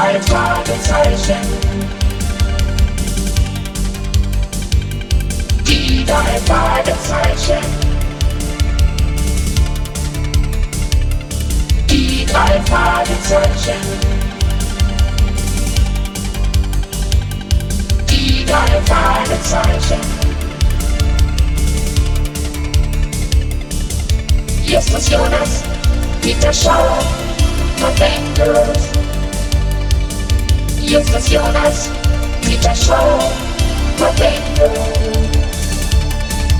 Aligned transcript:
drei 0.00 0.18
Fragezeichen. 0.22 1.36
Die 5.66 6.04
drei 6.06 6.40
Fragezeichen. 6.46 7.64
Die 11.90 12.24
drei 12.24 12.60
Fragezeichen. 12.62 13.80
Die 18.08 18.46
drei 18.46 18.80
Fragezeichen. 18.86 20.00
Justus 24.64 25.10
Jonas, 25.10 25.62
Peter 26.22 26.52
Schauer, 26.54 27.04
Verwendet. 27.76 29.09
Justus 30.82 31.30
Jonas, 31.30 31.90
Peter 32.42 32.74
Schauer, 32.74 33.30
Verwendet. 33.96 34.78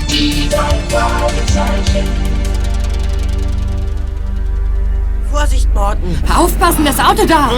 Die 0.09 0.47
drei 0.49 0.79
Fragezeichen. 0.89 2.07
Vorsicht, 5.31 5.73
Morten. 5.73 6.21
Aufpassen, 6.33 6.85
das 6.85 6.99
Auto 6.99 7.25
da! 7.25 7.49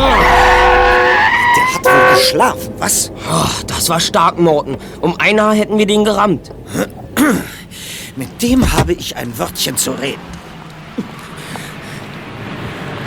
Der 1.55 1.73
hat 1.73 1.85
wohl 1.85 2.15
geschlafen, 2.15 2.73
was? 2.77 3.11
Oh, 3.29 3.63
das 3.67 3.89
war 3.89 3.99
stark, 3.99 4.39
Morten. 4.39 4.77
Um 5.01 5.19
ein 5.19 5.41
Haar 5.41 5.53
hätten 5.53 5.77
wir 5.77 5.85
den 5.85 6.05
gerammt. 6.05 6.51
Mit 8.15 8.41
dem 8.41 8.71
habe 8.71 8.93
ich 8.93 9.15
ein 9.17 9.37
Wörtchen 9.37 9.75
zu 9.75 9.91
reden. 9.91 10.21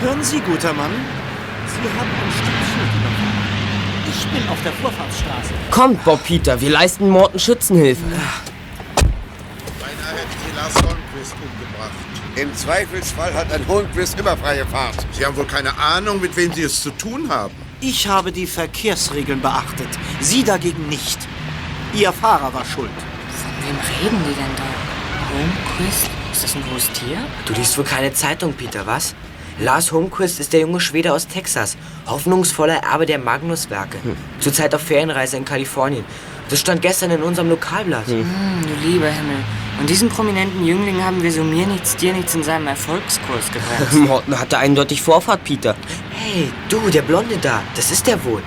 Hören 0.02 0.22
Sie, 0.22 0.40
guter 0.40 0.72
Mann. 0.72 0.90
Sie 1.66 1.88
haben 1.98 2.10
ein 2.10 2.32
Stück 2.32 2.46
Schild 2.46 2.54
überfahren. 2.54 2.75
Ich 4.08 4.26
bin 4.28 4.48
auf 4.48 4.62
der 4.62 4.72
Vorfahrtsstraße. 4.72 5.52
Kommt, 5.70 6.04
Bob 6.04 6.22
Peter, 6.24 6.60
wir 6.60 6.70
leisten 6.70 7.08
Morten 7.08 7.38
Schützenhilfe. 7.38 8.02
Beinahe 8.04 8.24
hätten 10.14 10.36
Sie 10.44 10.52
Lars 10.56 10.74
Holmquist 10.74 11.34
umgebracht. 11.34 11.92
Im 12.36 12.54
Zweifelsfall 12.54 13.32
hat 13.34 13.50
ein 13.52 13.66
Hohenquist 13.66 14.18
immer 14.20 14.36
freie 14.36 14.66
Fahrt. 14.66 15.06
Sie 15.12 15.24
haben 15.24 15.36
wohl 15.36 15.46
keine 15.46 15.76
Ahnung, 15.78 16.20
mit 16.20 16.36
wem 16.36 16.52
Sie 16.52 16.62
es 16.62 16.82
zu 16.82 16.90
tun 16.90 17.30
haben. 17.30 17.54
Ich 17.80 18.06
habe 18.06 18.30
die 18.30 18.46
Verkehrsregeln 18.46 19.40
beachtet. 19.40 19.88
Sie 20.20 20.44
dagegen 20.44 20.88
nicht. 20.88 21.18
Ihr 21.94 22.12
Fahrer 22.12 22.52
war 22.52 22.64
schuld. 22.64 22.90
Von 22.90 23.66
wem 23.66 23.76
reden 23.76 24.22
die 24.28 24.34
denn 24.34 24.54
da? 24.56 24.64
Holmquist? 25.34 26.10
Ist 26.32 26.44
das 26.44 26.54
ein 26.54 26.62
hohes 26.70 26.90
Tier? 26.92 27.16
Du 27.46 27.54
liest 27.54 27.76
wohl 27.78 27.84
keine 27.84 28.12
Zeitung, 28.12 28.52
Peter, 28.52 28.86
was? 28.86 29.14
Lars 29.58 29.90
Holmquist 29.90 30.38
ist 30.38 30.52
der 30.52 30.60
junge 30.60 30.80
Schwede 30.80 31.12
aus 31.14 31.26
Texas, 31.28 31.76
hoffnungsvoller 32.06 32.82
Erbe 32.82 33.06
der 33.06 33.18
Magnus-Werke. 33.18 33.96
Zurzeit 34.38 34.74
auf 34.74 34.82
Ferienreise 34.82 35.38
in 35.38 35.46
Kalifornien. 35.46 36.04
Das 36.50 36.60
stand 36.60 36.82
gestern 36.82 37.10
in 37.10 37.22
unserem 37.22 37.48
Lokalblatt. 37.48 38.06
Hm, 38.06 38.24
du 38.62 38.88
lieber 38.88 39.08
Himmel. 39.08 39.38
Und 39.80 39.90
diesen 39.90 40.08
prominenten 40.08 40.64
Jüngling 40.64 41.02
haben 41.02 41.22
wir 41.22 41.32
so 41.32 41.42
mir 41.42 41.66
nichts, 41.66 41.96
dir 41.96 42.12
nichts 42.12 42.34
in 42.34 42.42
seinem 42.42 42.66
Erfolgskurs 42.66 43.46
gebremst. 43.50 44.08
Morten 44.08 44.38
hatte 44.38 44.58
eindeutig 44.58 45.02
Vorfahrt, 45.02 45.42
Peter. 45.42 45.74
Hey, 46.10 46.50
du, 46.68 46.88
der 46.90 47.02
Blonde 47.02 47.36
da, 47.40 47.62
das 47.74 47.90
ist 47.90 48.06
der 48.06 48.22
wohl. 48.24 48.42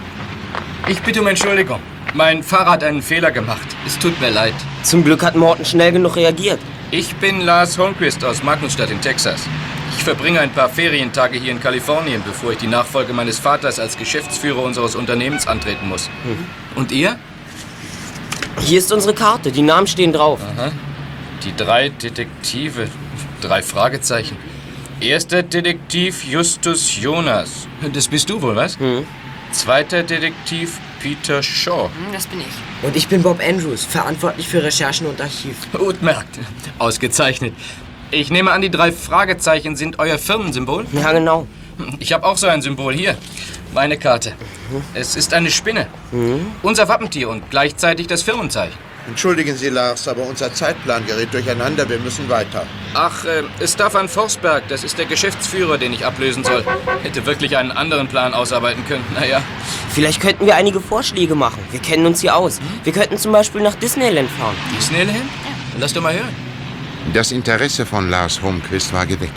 Ich 0.88 1.02
bitte 1.02 1.22
um 1.22 1.28
Entschuldigung. 1.28 1.80
Mein 2.14 2.42
Fahrer 2.42 2.72
hat 2.72 2.84
einen 2.84 3.02
Fehler 3.02 3.32
gemacht. 3.32 3.68
Es 3.86 3.98
tut 4.00 4.20
mir 4.22 4.30
leid. 4.30 4.56
Zum 4.84 5.04
Glück 5.04 5.24
hat 5.24 5.36
Morten 5.36 5.66
schnell 5.66 5.92
genug 5.92 6.16
reagiert. 6.16 6.60
Ich 6.92 7.16
bin 7.18 7.42
Lars 7.42 7.78
Holmquist 7.78 8.24
aus 8.24 8.42
Magnusstadt 8.42 8.90
in 8.90 9.02
Texas. 9.02 9.42
Ich 9.98 10.04
verbringe 10.04 10.40
ein 10.40 10.52
paar 10.52 10.70
Ferientage 10.70 11.40
hier 11.40 11.52
in 11.52 11.60
Kalifornien, 11.60 12.22
bevor 12.26 12.52
ich 12.52 12.58
die 12.58 12.68
Nachfolge 12.68 13.14
meines 13.14 13.40
Vaters 13.40 13.80
als 13.80 13.98
Geschäftsführer 13.98 14.62
unseres 14.64 14.96
Unternehmens 14.96 15.48
antreten 15.48 15.88
muss. 15.90 16.10
Und 16.76 16.92
ihr? 16.92 17.18
Hier 18.62 18.80
ist 18.80 18.92
unsere 18.92 19.14
Karte, 19.14 19.52
die 19.52 19.62
Namen 19.62 19.88
stehen 19.88 20.14
drauf. 20.14 20.40
Aha. 20.42 20.72
Die 21.44 21.56
drei 21.56 21.90
Detektive. 21.90 22.88
Drei 23.42 23.62
Fragezeichen. 23.62 24.38
Erster 25.00 25.44
Detektiv 25.44 26.26
Justus 26.26 27.00
Jonas. 27.02 27.68
Das 27.94 28.08
bist 28.10 28.30
du 28.30 28.42
wohl, 28.42 28.56
was? 28.56 28.78
Zweiter 29.52 30.04
Detektiv 30.04 30.78
Peter 31.02 31.42
Shaw. 31.42 31.86
Hm, 31.86 32.14
das 32.14 32.28
bin 32.28 32.42
ich. 32.42 32.86
Und 32.86 32.96
ich 32.96 33.08
bin 33.08 33.24
Bob 33.24 33.40
Andrews, 33.42 33.86
verantwortlich 33.86 34.48
für 34.48 34.62
Recherchen 34.62 35.08
und 35.08 35.22
Archiv. 35.22 35.56
Gut 35.72 36.02
merkt. 36.02 36.40
Ausgezeichnet. 36.78 37.54
Ich 38.12 38.32
nehme 38.32 38.52
an, 38.52 38.62
die 38.62 38.72
drei 38.72 38.92
Fragezeichen 38.92 39.76
sind 39.76 40.00
euer 40.00 40.18
Firmensymbol? 40.18 40.86
Ja, 40.92 41.12
genau. 41.12 41.48
Ich 42.00 42.12
habe 42.12 42.26
auch 42.26 42.38
so 42.38 42.48
ein 42.48 42.62
Symbol 42.62 42.94
hier. 42.94 43.16
Meine 43.74 43.98
Karte. 43.98 44.34
Es 44.94 45.16
ist 45.16 45.34
eine 45.34 45.52
Spinne. 45.52 45.88
Unser 46.64 46.88
Wappentier 46.88 47.30
und 47.30 47.50
gleichzeitig 47.52 48.08
das 48.08 48.24
Firmenzeichen. 48.24 48.78
Entschuldigen 49.08 49.56
Sie, 49.56 49.70
Lars, 49.70 50.08
aber 50.08 50.24
unser 50.24 50.54
Zeitplan 50.54 51.06
gerät 51.06 51.34
durcheinander. 51.34 51.90
Wir 51.90 52.00
müssen 52.00 52.30
weiter. 52.30 52.64
Ach, 52.94 53.26
äh, 53.26 53.68
Staffan 53.68 54.08
Forsberg, 54.08 54.68
das 54.68 54.84
ist 54.84 54.98
der 55.00 55.06
Geschäftsführer, 55.06 55.78
den 55.80 55.94
ich 55.94 56.06
ablösen 56.06 56.44
soll. 56.44 56.64
Hätte 57.02 57.26
wirklich 57.26 57.58
einen 57.58 57.72
anderen 57.72 58.08
Plan 58.08 58.34
ausarbeiten 58.34 58.86
können. 58.88 59.06
Naja, 59.16 59.42
Vielleicht 59.90 60.22
könnten 60.22 60.46
wir 60.46 60.56
einige 60.56 60.80
Vorschläge 60.82 61.34
machen. 61.34 61.60
Wir 61.72 61.80
kennen 61.80 62.06
uns 62.06 62.22
hier 62.22 62.36
aus. 62.36 62.60
Wir 62.84 62.94
könnten 62.94 63.18
zum 63.18 63.32
Beispiel 63.32 63.62
nach 63.62 63.76
Disneyland 63.76 64.30
fahren. 64.32 64.56
Disneyland? 64.78 65.18
Lass 65.80 65.94
doch 65.94 66.02
mal 66.04 66.14
hören. 66.14 66.49
Das 67.14 67.32
Interesse 67.32 67.86
von 67.86 68.10
Lars 68.10 68.42
Holmquist 68.42 68.94
war 68.94 69.08
geweckt. 69.08 69.34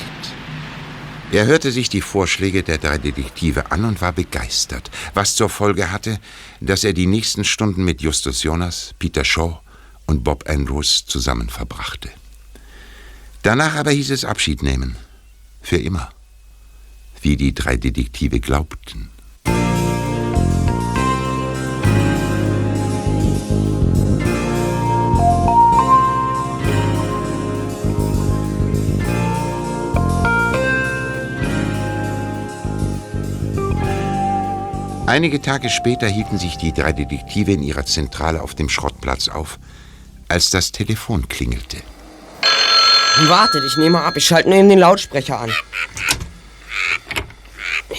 Er 1.31 1.47
hörte 1.47 1.73
sich 1.73 1.89
die 1.89 2.03
Vorschläge 2.03 2.63
der 2.63 2.77
drei 2.77 2.99
Detektive 2.99 3.71
an 3.73 3.87
und 3.87 4.03
war 4.03 4.13
begeistert, 4.13 4.91
was 5.15 5.37
zur 5.37 5.49
Folge 5.49 5.91
hatte, 5.91 6.19
dass 6.61 6.85
er 6.85 6.93
die 6.93 7.07
nächsten 7.07 7.45
Stunden 7.45 7.85
mit 7.85 8.03
Justus 8.03 8.43
Jonas, 8.43 8.95
Peter 8.99 9.25
Shaw 9.25 9.61
und 10.05 10.25
Bob 10.25 10.45
Andrews 10.47 11.07
zusammen 11.07 11.49
verbrachte. 11.49 12.11
Danach 13.43 13.77
aber 13.77 13.93
hieß 13.93 14.11
es 14.11 14.27
Abschied 14.27 14.63
nehmen. 14.63 14.97
Für 15.63 15.79
immer. 15.79 16.11
Wie 17.23 17.37
die 17.37 17.55
drei 17.55 17.77
Detektive 17.77 18.41
glaubten. 18.41 19.12
Einige 35.07 35.43
Tage 35.43 35.69
später 35.69 36.07
hielten 36.07 36.39
sich 36.39 36.57
die 36.59 36.73
drei 36.73 36.93
Detektive 36.93 37.53
in 37.53 37.63
ihrer 37.63 37.85
Zentrale 37.85 38.41
auf 38.41 38.55
dem 38.55 38.69
Schrottplatz 38.69 39.29
auf, 39.29 39.59
als 40.29 40.51
das 40.51 40.71
Telefon 40.71 41.29
klingelte. 41.29 41.79
Wartet, 43.27 43.65
ich 43.67 43.77
nehme 43.77 44.01
ab. 44.01 44.17
Ich 44.17 44.25
schalte 44.25 44.49
nur 44.49 44.59
eben 44.59 44.69
den 44.69 44.79
Lautsprecher 44.79 45.41
an. 45.41 45.53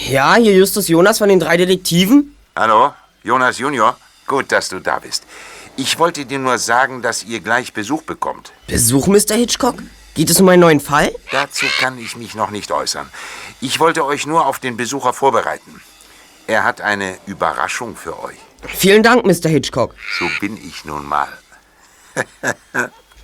Ja, 0.07 0.35
hier 0.35 0.53
Justus 0.53 0.87
Jonas 0.87 1.17
von 1.17 1.27
den 1.27 1.41
drei 1.41 1.57
Detektiven. 1.57 2.35
Hallo, 2.55 2.93
Jonas 3.21 3.59
Junior. 3.59 3.97
Gut, 4.25 4.51
dass 4.53 4.69
du 4.69 4.79
da 4.79 4.99
bist. 4.99 5.23
Ich 5.75 5.99
wollte 5.99 6.25
dir 6.25 6.39
nur 6.39 6.57
sagen, 6.57 7.01
dass 7.01 7.25
ihr 7.25 7.41
gleich 7.41 7.73
Besuch 7.73 8.03
bekommt. 8.03 8.53
Besuch, 8.67 9.07
Mr. 9.07 9.35
Hitchcock? 9.35 9.75
Geht 10.15 10.29
es 10.29 10.39
um 10.39 10.47
einen 10.47 10.61
neuen 10.61 10.79
Fall? 10.79 11.13
Dazu 11.31 11.65
kann 11.79 11.97
ich 11.99 12.15
mich 12.15 12.33
noch 12.33 12.49
nicht 12.49 12.71
äußern. 12.71 13.09
Ich 13.59 13.79
wollte 13.79 14.05
euch 14.05 14.25
nur 14.25 14.45
auf 14.45 14.59
den 14.59 14.77
Besucher 14.77 15.11
vorbereiten. 15.11 15.81
Er 16.47 16.63
hat 16.63 16.81
eine 16.81 17.15
Überraschung 17.25 17.95
für 17.95 18.21
euch. 18.21 18.37
Vielen 18.67 19.03
Dank, 19.03 19.25
Mr. 19.25 19.49
Hitchcock. 19.49 19.95
So 20.19 20.25
bin 20.41 20.57
ich 20.57 20.83
nun 20.85 21.05
mal. 21.05 21.27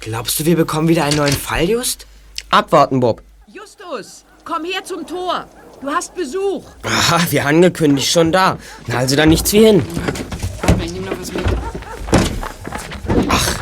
Glaubst 0.02 0.40
du, 0.40 0.46
wir 0.46 0.56
bekommen 0.56 0.88
wieder 0.88 1.04
einen 1.04 1.18
neuen 1.18 1.34
Fall, 1.34 1.70
Just? 1.70 2.08
Abwarten, 2.50 3.00
Bob. 3.00 3.22
Justus, 3.48 4.26
komm 4.46 4.64
her 4.64 4.84
zum 4.84 5.06
Tor. 5.06 5.46
Du 5.82 5.90
hast 5.90 6.16
Besuch. 6.16 6.64
Aha, 6.84 7.20
wie 7.30 7.42
angekündigt, 7.42 8.10
schon 8.10 8.32
da. 8.32 8.58
Na, 8.88 9.00
also 9.00 9.16
dann 9.16 9.30
nichts 9.30 9.52
wie 9.54 9.66
hin. 9.66 9.86
Warte, 10.62 10.84
ich 10.84 10.92
nehme 10.94 11.10
noch 11.10 11.20
was 11.20 11.32
mit. 11.32 11.46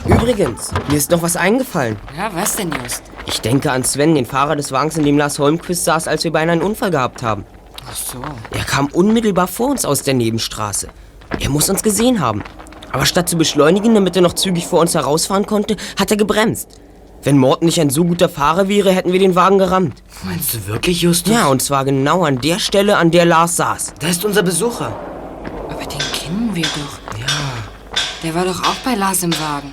Übrigens, 0.05 0.71
mir 0.87 0.97
ist 0.97 1.11
noch 1.11 1.21
was 1.21 1.35
eingefallen. 1.35 1.97
Ja, 2.15 2.33
was 2.33 2.55
denn, 2.55 2.71
Just? 2.71 3.03
Ich 3.25 3.41
denke 3.41 3.71
an 3.71 3.83
Sven, 3.83 4.15
den 4.15 4.25
Fahrer 4.25 4.55
des 4.55 4.71
Wagens, 4.71 4.97
in 4.97 5.03
dem 5.03 5.17
Lars 5.17 5.37
Holmquist 5.39 5.83
saß, 5.83 6.07
als 6.07 6.23
wir 6.23 6.31
beinahe 6.31 6.53
einen 6.53 6.61
Unfall 6.61 6.91
gehabt 6.91 7.23
haben. 7.23 7.45
Ach 7.89 7.95
so. 7.95 8.21
Er 8.51 8.63
kam 8.65 8.87
unmittelbar 8.87 9.47
vor 9.47 9.69
uns 9.69 9.85
aus 9.85 10.01
der 10.03 10.13
Nebenstraße. 10.13 10.89
Er 11.39 11.49
muss 11.49 11.69
uns 11.69 11.83
gesehen 11.83 12.19
haben. 12.19 12.43
Aber 12.91 13.05
statt 13.05 13.29
zu 13.29 13.37
beschleunigen, 13.37 13.93
damit 13.93 14.15
er 14.15 14.21
noch 14.21 14.33
zügig 14.33 14.65
vor 14.67 14.79
uns 14.79 14.95
herausfahren 14.95 15.45
konnte, 15.45 15.77
hat 15.99 16.11
er 16.11 16.17
gebremst. 16.17 16.69
Wenn 17.23 17.37
Morten 17.37 17.65
nicht 17.65 17.79
ein 17.81 17.89
so 17.89 18.05
guter 18.05 18.29
Fahrer 18.29 18.69
wäre, 18.69 18.91
hätten 18.91 19.11
wir 19.11 19.19
den 19.19 19.35
Wagen 19.35 19.57
gerammt. 19.57 20.01
Meinst 20.23 20.53
du 20.53 20.67
wirklich, 20.67 21.01
Justus? 21.01 21.33
Ja, 21.33 21.47
und 21.47 21.61
zwar 21.61 21.83
genau 21.83 22.23
an 22.23 22.39
der 22.39 22.59
Stelle, 22.59 22.97
an 22.97 23.11
der 23.11 23.25
Lars 23.25 23.57
saß. 23.57 23.95
Da 23.99 24.07
ist 24.07 24.23
unser 24.23 24.43
Besucher. 24.43 24.95
Aber 25.69 25.83
den 25.83 25.99
kennen 26.13 26.51
wir 26.53 26.63
doch. 26.63 27.19
Ja. 27.19 27.25
Der 28.23 28.33
war 28.33 28.45
doch 28.45 28.63
auch 28.63 28.75
bei 28.85 28.95
Lars 28.95 29.23
im 29.23 29.33
Wagen. 29.33 29.71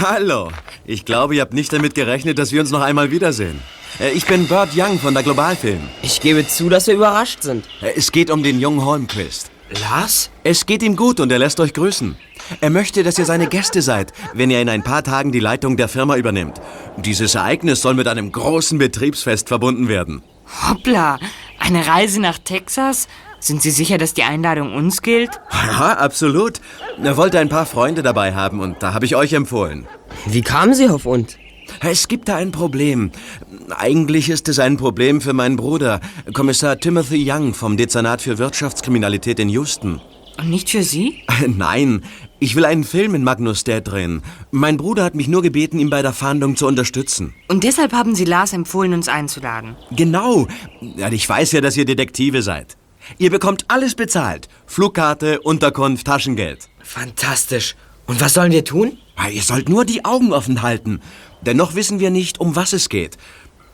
Hallo. 0.00 0.50
Ich 0.84 1.04
glaube, 1.04 1.36
ihr 1.36 1.42
habt 1.42 1.54
nicht 1.54 1.72
damit 1.72 1.94
gerechnet, 1.94 2.38
dass 2.38 2.52
wir 2.52 2.60
uns 2.60 2.70
noch 2.70 2.82
einmal 2.82 3.10
wiedersehen. 3.10 3.60
Äh, 4.00 4.10
Ich 4.10 4.26
bin 4.26 4.46
Burt 4.46 4.70
Young 4.76 4.98
von 4.98 5.14
der 5.14 5.22
Globalfilm. 5.22 5.80
Ich 6.02 6.20
gebe 6.20 6.46
zu, 6.46 6.68
dass 6.68 6.86
wir 6.86 6.94
überrascht 6.94 7.42
sind. 7.42 7.66
Äh, 7.82 7.92
Es 7.96 8.12
geht 8.12 8.30
um 8.30 8.42
den 8.42 8.60
jungen 8.60 8.84
Holmquist. 8.84 9.50
Lars? 9.82 10.30
Es 10.44 10.64
geht 10.64 10.82
ihm 10.82 10.96
gut 10.96 11.20
und 11.20 11.30
er 11.30 11.38
lässt 11.38 11.60
euch 11.60 11.74
grüßen. 11.74 12.16
Er 12.62 12.70
möchte, 12.70 13.02
dass 13.02 13.18
ihr 13.18 13.26
seine 13.26 13.48
Gäste 13.48 13.82
seid, 13.82 14.14
wenn 14.32 14.50
er 14.50 14.62
in 14.62 14.70
ein 14.70 14.82
paar 14.82 15.02
Tagen 15.04 15.30
die 15.30 15.40
Leitung 15.40 15.76
der 15.76 15.88
Firma 15.88 16.16
übernimmt. 16.16 16.58
Dieses 16.96 17.34
Ereignis 17.34 17.82
soll 17.82 17.92
mit 17.92 18.08
einem 18.08 18.32
großen 18.32 18.78
Betriebsfest 18.78 19.48
verbunden 19.48 19.88
werden. 19.88 20.22
Hoppla, 20.66 21.18
eine 21.58 21.86
Reise 21.86 22.20
nach 22.22 22.38
Texas? 22.38 23.08
Sind 23.40 23.60
Sie 23.60 23.70
sicher, 23.70 23.98
dass 23.98 24.14
die 24.14 24.22
Einladung 24.22 24.74
uns 24.74 25.02
gilt? 25.02 25.30
Ja, 25.52 25.98
absolut. 25.98 26.62
Er 27.02 27.18
wollte 27.18 27.38
ein 27.38 27.50
paar 27.50 27.66
Freunde 27.66 28.02
dabei 28.02 28.34
haben 28.34 28.60
und 28.60 28.82
da 28.82 28.94
habe 28.94 29.04
ich 29.04 29.14
euch 29.14 29.34
empfohlen. 29.34 29.86
Wie 30.24 30.42
kamen 30.42 30.72
Sie 30.72 30.88
auf 30.88 31.04
uns? 31.04 31.36
Es 31.80 32.08
gibt 32.08 32.28
da 32.30 32.36
ein 32.36 32.50
Problem. 32.50 33.12
Eigentlich 33.72 34.28
ist 34.30 34.48
es 34.48 34.58
ein 34.58 34.76
Problem 34.76 35.20
für 35.20 35.32
meinen 35.32 35.56
Bruder, 35.56 36.00
Kommissar 36.32 36.78
Timothy 36.78 37.30
Young 37.30 37.54
vom 37.54 37.76
Dezernat 37.76 38.22
für 38.22 38.38
Wirtschaftskriminalität 38.38 39.38
in 39.38 39.48
Houston. 39.48 40.00
Und 40.38 40.50
nicht 40.50 40.70
für 40.70 40.82
Sie? 40.82 41.22
Nein, 41.46 42.02
ich 42.38 42.54
will 42.54 42.64
einen 42.64 42.84
Film 42.84 43.14
in 43.14 43.24
Magnusdad 43.24 43.88
drehen. 43.88 44.22
Mein 44.50 44.76
Bruder 44.76 45.04
hat 45.04 45.14
mich 45.14 45.28
nur 45.28 45.42
gebeten, 45.42 45.78
ihm 45.80 45.90
bei 45.90 46.02
der 46.02 46.12
Fahndung 46.12 46.56
zu 46.56 46.66
unterstützen. 46.66 47.34
Und 47.48 47.64
deshalb 47.64 47.92
haben 47.92 48.14
Sie 48.14 48.24
Lars 48.24 48.52
empfohlen, 48.52 48.94
uns 48.94 49.08
einzuladen. 49.08 49.76
Genau. 49.90 50.46
Ja, 50.80 51.10
ich 51.10 51.28
weiß 51.28 51.52
ja, 51.52 51.60
dass 51.60 51.76
ihr 51.76 51.84
Detektive 51.84 52.42
seid. 52.42 52.76
Ihr 53.18 53.30
bekommt 53.30 53.64
alles 53.68 53.94
bezahlt. 53.94 54.48
Flugkarte, 54.66 55.40
Unterkunft, 55.40 56.06
Taschengeld. 56.06 56.68
Fantastisch. 56.82 57.74
Und 58.06 58.20
was 58.20 58.34
sollen 58.34 58.52
wir 58.52 58.64
tun? 58.64 58.98
Ja, 59.18 59.28
Ihr 59.28 59.42
sollt 59.42 59.68
nur 59.68 59.84
die 59.84 60.04
Augen 60.04 60.32
offen 60.32 60.62
halten. 60.62 61.00
Dennoch 61.42 61.74
wissen 61.74 62.00
wir 62.00 62.10
nicht, 62.10 62.40
um 62.40 62.56
was 62.56 62.72
es 62.72 62.88
geht. 62.88 63.16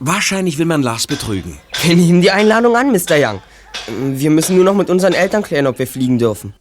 Wahrscheinlich 0.00 0.58
will 0.58 0.66
man 0.66 0.82
Lars 0.82 1.06
betrügen. 1.06 1.58
Wir 1.82 1.94
nehmen 1.94 2.20
die 2.20 2.30
Einladung 2.30 2.76
an, 2.76 2.90
Mr. 2.90 3.16
Young. 3.16 3.40
Wir 3.86 4.30
müssen 4.30 4.56
nur 4.56 4.64
noch 4.64 4.74
mit 4.74 4.90
unseren 4.90 5.12
Eltern 5.12 5.42
klären, 5.42 5.66
ob 5.66 5.78
wir 5.78 5.86
fliegen 5.86 6.18
dürfen. 6.18 6.54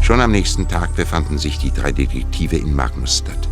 Schon 0.00 0.20
am 0.20 0.32
nächsten 0.32 0.68
Tag 0.68 0.96
befanden 0.96 1.38
sich 1.38 1.58
die 1.58 1.70
drei 1.70 1.92
Detektive 1.92 2.56
in 2.56 2.74
Magnusstadt, 2.74 3.48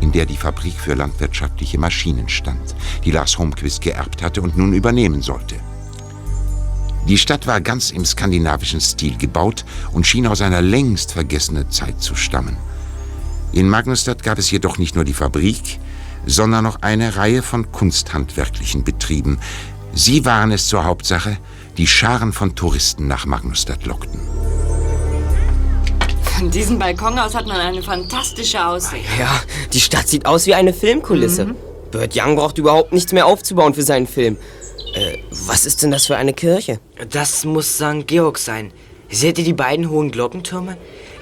in 0.00 0.12
der 0.12 0.26
die 0.26 0.36
Fabrik 0.36 0.74
für 0.74 0.94
landwirtschaftliche 0.94 1.78
Maschinen 1.78 2.28
stand, 2.28 2.76
die 3.04 3.10
Lars 3.10 3.38
Holmquist 3.38 3.80
geerbt 3.80 4.22
hatte 4.22 4.42
und 4.42 4.56
nun 4.56 4.74
übernehmen 4.74 5.22
sollte. 5.22 5.56
Die 7.08 7.18
Stadt 7.18 7.46
war 7.46 7.60
ganz 7.60 7.90
im 7.90 8.04
skandinavischen 8.04 8.80
Stil 8.80 9.16
gebaut 9.16 9.64
und 9.92 10.06
schien 10.06 10.26
aus 10.26 10.40
einer 10.40 10.62
längst 10.62 11.12
vergessenen 11.12 11.70
Zeit 11.70 12.00
zu 12.00 12.14
stammen. 12.14 12.56
In 13.52 13.68
Magnusstadt 13.68 14.22
gab 14.22 14.38
es 14.38 14.50
jedoch 14.50 14.78
nicht 14.78 14.94
nur 14.94 15.04
die 15.04 15.12
Fabrik, 15.12 15.78
sondern 16.26 16.64
noch 16.64 16.80
eine 16.80 17.16
Reihe 17.16 17.42
von 17.42 17.70
kunsthandwerklichen 17.70 18.84
Betrieben. 18.84 19.38
Sie 19.92 20.24
waren 20.24 20.50
es 20.50 20.66
zur 20.66 20.84
Hauptsache, 20.84 21.36
die 21.76 21.86
Scharen 21.86 22.32
von 22.32 22.54
Touristen 22.54 23.06
nach 23.06 23.26
Magnusstadt 23.26 23.84
lockten. 23.84 24.20
Von 26.22 26.50
diesem 26.50 26.78
Balkon 26.78 27.18
aus 27.18 27.34
hat 27.34 27.46
man 27.46 27.58
eine 27.58 27.82
fantastische 27.82 28.64
Aussicht. 28.64 29.04
Ja, 29.18 29.40
die 29.72 29.80
Stadt 29.80 30.08
sieht 30.08 30.26
aus 30.26 30.46
wie 30.46 30.54
eine 30.54 30.72
Filmkulisse. 30.72 31.46
Mhm. 31.46 31.56
Burt 31.92 32.16
Young 32.16 32.34
braucht 32.34 32.58
überhaupt 32.58 32.92
nichts 32.92 33.12
mehr 33.12 33.26
aufzubauen 33.26 33.74
für 33.74 33.82
seinen 33.82 34.08
Film. 34.08 34.36
Äh, 34.94 35.18
was 35.30 35.66
ist 35.66 35.82
denn 35.82 35.90
das 35.90 36.06
für 36.06 36.16
eine 36.16 36.32
Kirche? 36.32 36.78
Das 37.10 37.44
muss 37.44 37.74
St. 37.76 38.06
Georg 38.06 38.38
sein. 38.38 38.72
Seht 39.10 39.38
ihr 39.38 39.44
die 39.44 39.52
beiden 39.52 39.90
hohen 39.90 40.12
Glockentürme? 40.12 40.76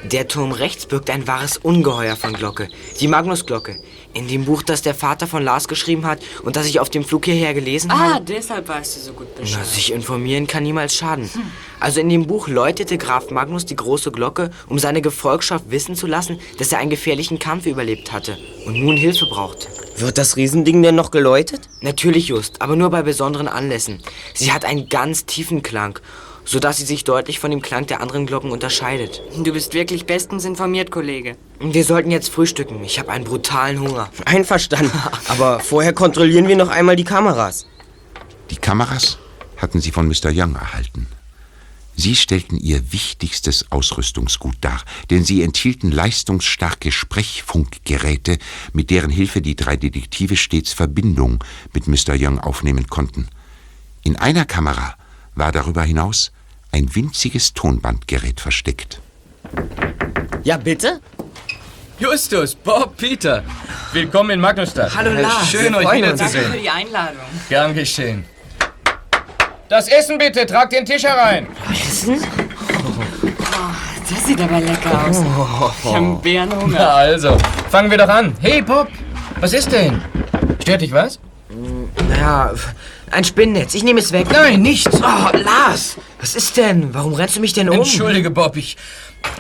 Der 0.05 0.29
Turm 0.29 0.53
rechts 0.53 0.87
birgt 0.87 1.09
ein 1.11 1.27
wahres 1.27 1.57
Ungeheuer 1.57 2.17
von 2.17 2.35
Glocke. 2.35 2.69
Die 3.01 3.09
Magnusglocke. 3.09 3.77
In 4.15 4.29
dem 4.29 4.45
Buch, 4.45 4.63
das 4.63 4.83
der 4.83 4.95
Vater 4.95 5.27
von 5.27 5.43
Lars 5.43 5.69
geschrieben 5.69 6.05
hat 6.07 6.21
und 6.43 6.57
das 6.57 6.67
ich 6.67 6.81
auf 6.81 6.91
dem 6.91 7.03
Flug 7.03 7.25
hierher 7.25 7.55
gelesen 7.55 7.91
Ah, 7.91 8.15
habe. 8.15 8.25
deshalb 8.27 8.69
weißt 8.69 8.97
du 8.97 9.01
so 9.01 9.13
gut 9.15 9.35
Bescheid. 9.35 9.59
Na, 9.61 9.65
sich 9.65 9.91
informieren 9.93 10.47
kann 10.47 10.63
niemals 10.65 10.95
schaden. 10.95 11.31
Also 11.81 12.01
in 12.01 12.09
dem 12.11 12.27
Buch 12.27 12.47
läutete 12.47 12.99
Graf 12.99 13.31
Magnus 13.31 13.65
die 13.65 13.77
große 13.77 14.13
Glocke, 14.13 14.51
um 14.69 14.79
seine 14.79 15.01
Gefolgschaft 15.01 15.65
wissen 15.71 15.97
zu 15.97 16.07
lassen, 16.07 16.39
dass 16.59 16.73
er 16.73 16.79
einen 16.79 16.91
gefährlichen 16.91 17.39
Kampf 17.39 17.65
überlebt 17.67 18.13
hatte 18.13 18.37
und 18.67 18.79
nun 18.79 18.97
Hilfe 18.99 19.25
brauchte. 19.27 19.69
Wird 19.97 20.19
das 20.19 20.37
Riesending 20.37 20.83
denn 20.83 20.95
noch 20.95 21.11
geläutet? 21.11 21.69
Natürlich, 21.81 22.29
Just, 22.29 22.61
aber 22.61 22.77
nur 22.77 22.91
bei 22.91 23.03
besonderen 23.03 23.49
Anlässen. 23.49 24.01
Sie 24.35 24.53
hat 24.53 24.65
einen 24.65 24.89
ganz 24.89 25.27
tiefen 25.27 25.63
Klang, 25.63 25.99
sodass 26.45 26.79
sie 26.79 26.85
sich 26.85 27.05
deutlich 27.05 27.39
von 27.39 27.51
dem 27.51 27.63
Klang 27.63 27.87
der 27.87 28.01
anderen 28.01 28.27
Glocken 28.27 28.51
unterscheidet. 28.51 29.23
Du 29.37 29.53
bist 29.53 29.75
wirklich 29.75 30.07
bestens 30.07 30.45
informiert, 30.45 30.91
Kollege. 30.91 31.37
Wir 31.61 31.85
sollten 31.85 32.11
jetzt 32.11 32.31
frühstücken. 32.31 32.83
Ich 32.85 32.99
habe 32.99 33.11
einen 33.13 33.25
brutalen 33.25 33.81
Hunger. 33.81 34.11
Einverstanden. 34.25 34.91
Aber 35.29 35.61
vorher 35.61 35.93
kontrollieren 35.93 36.49
wir 36.49 36.57
noch 36.57 36.69
einmal 36.69 36.97
die 36.97 37.05
Kameras. 37.05 37.67
Die 38.51 38.57
Kameras 38.57 39.19
hatten 39.57 39.81
sie 39.81 39.93
von 39.93 40.09
Mr. 40.09 40.31
Young 40.33 40.55
erhalten. 40.55 41.07
Sie 41.95 42.17
stellten 42.17 42.57
ihr 42.57 42.93
wichtigstes 42.93 43.71
Ausrüstungsgut 43.71 44.57
dar, 44.63 44.83
denn 45.11 45.25
sie 45.25 45.43
enthielten 45.43 45.93
leistungsstarke 45.93 46.91
Sprechfunkgeräte, 46.91 48.39
mit 48.73 48.91
deren 48.91 49.11
Hilfe 49.11 49.43
die 49.43 49.57
drei 49.57 49.77
Detektive 49.77 50.37
stets 50.37 50.73
Verbindung 50.73 51.45
mit 51.75 51.87
Mr. 51.87 52.15
Young 52.19 52.41
aufnehmen 52.41 52.87
konnten. 52.89 53.29
In 54.05 54.17
einer 54.17 54.47
Kamera 54.47 54.97
war 55.35 55.53
darüber 55.53 55.83
hinaus 55.83 56.33
ein 56.71 56.95
winziges 56.95 57.53
Tonbandgerät 57.55 58.41
versteckt. 58.41 59.01
Ja, 60.45 60.57
bitte? 60.57 61.01
Justus, 61.99 62.55
Bob, 62.55 62.97
Peter. 62.97 63.45
Willkommen 63.93 64.31
in 64.31 64.41
Magnusstadt. 64.41 64.95
Hallo, 64.97 65.13
Lars. 65.13 65.49
Schön, 65.49 65.73
Wir 65.73 65.79
euch 65.79 65.87
uns. 65.87 66.19
Danke 66.19 66.25
für 66.25 66.39
wiederzusehen. 66.39 66.63
die 66.63 66.71
Einladung. 66.71 67.21
Gern 67.49 67.75
geschehen. 67.75 68.25
Das 69.69 69.89
Essen 69.89 70.19
bitte, 70.19 70.45
tragt 70.47 70.73
den 70.73 70.85
Tisch 70.85 71.05
herein. 71.05 71.47
Das 74.09 74.27
sieht 74.27 74.41
aber 74.41 74.61
lecker 74.61 75.07
aus. 75.09 75.19
Ich 75.21 75.85
habe 75.85 75.97
einen 75.97 76.21
Bärenhunger. 76.21 76.77
Na 76.79 76.89
also, 76.95 77.37
fangen 77.71 77.91
wir 77.91 77.99
doch 77.99 78.09
an. 78.09 78.35
Hey, 78.41 78.61
Bob, 78.63 78.89
was 79.41 79.53
ist 79.53 79.71
denn? 79.73 80.03
Stört 80.61 80.83
dich 80.83 80.93
was? 80.93 81.19
Naja, 82.09 82.53
ein 83.13 83.25
Spinnennetz. 83.25 83.75
Ich 83.75 83.83
nehme 83.83 84.01
es 84.01 84.13
weg. 84.13 84.27
Nein, 84.31 84.63
nichts. 84.63 84.91
Oh, 84.97 85.37
Lars, 85.37 85.97
was 86.21 86.35
ist 86.35 86.57
denn? 86.57 86.93
Warum 86.95 87.15
rennst 87.15 87.37
du 87.37 87.41
mich 87.41 87.53
denn 87.53 87.69
um? 87.69 87.77
Entschuldige, 87.77 88.31
Bob, 88.31 88.57
ich, 88.57 88.77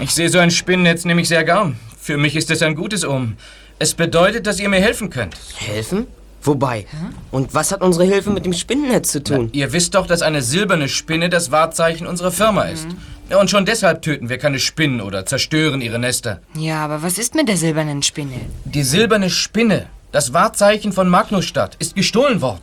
ich 0.00 0.10
sehe 0.10 0.28
so 0.28 0.38
ein 0.38 0.50
Spinnennetz 0.50 1.04
nämlich 1.04 1.28
sehr 1.28 1.44
gern. 1.44 1.76
Für 2.00 2.16
mich 2.16 2.36
ist 2.36 2.50
es 2.50 2.62
ein 2.62 2.74
gutes 2.74 3.04
Um. 3.04 3.36
Es 3.78 3.94
bedeutet, 3.94 4.46
dass 4.46 4.60
ihr 4.60 4.68
mir 4.68 4.80
helfen 4.80 5.10
könnt. 5.10 5.34
Helfen? 5.56 6.06
Wobei? 6.44 6.86
Und 7.30 7.54
was 7.54 7.70
hat 7.70 7.82
unsere 7.82 8.04
Hilfe 8.04 8.30
mit 8.30 8.44
dem 8.44 8.52
Spinnennetz 8.52 9.12
zu 9.12 9.22
tun? 9.22 9.48
Ihr 9.52 9.72
wisst 9.72 9.94
doch, 9.94 10.06
dass 10.08 10.22
eine 10.22 10.42
silberne 10.42 10.88
Spinne 10.88 11.28
das 11.28 11.52
Wahrzeichen 11.52 12.06
unserer 12.06 12.32
Firma 12.32 12.62
ist. 12.64 12.86
Ja, 13.30 13.38
Und 13.40 13.48
schon 13.48 13.64
deshalb 13.64 14.02
töten 14.02 14.28
wir 14.28 14.38
keine 14.38 14.58
Spinnen 14.58 15.00
oder 15.00 15.24
zerstören 15.24 15.80
ihre 15.80 16.00
Nester. 16.00 16.40
Ja, 16.54 16.84
aber 16.84 17.02
was 17.02 17.16
ist 17.16 17.36
mit 17.36 17.48
der 17.48 17.56
silbernen 17.56 18.02
Spinne? 18.02 18.40
Die 18.64 18.82
silberne 18.82 19.30
Spinne, 19.30 19.86
das 20.10 20.32
Wahrzeichen 20.32 20.92
von 20.92 21.08
Magnusstadt, 21.08 21.76
ist 21.78 21.94
gestohlen 21.94 22.40
worden. 22.40 22.60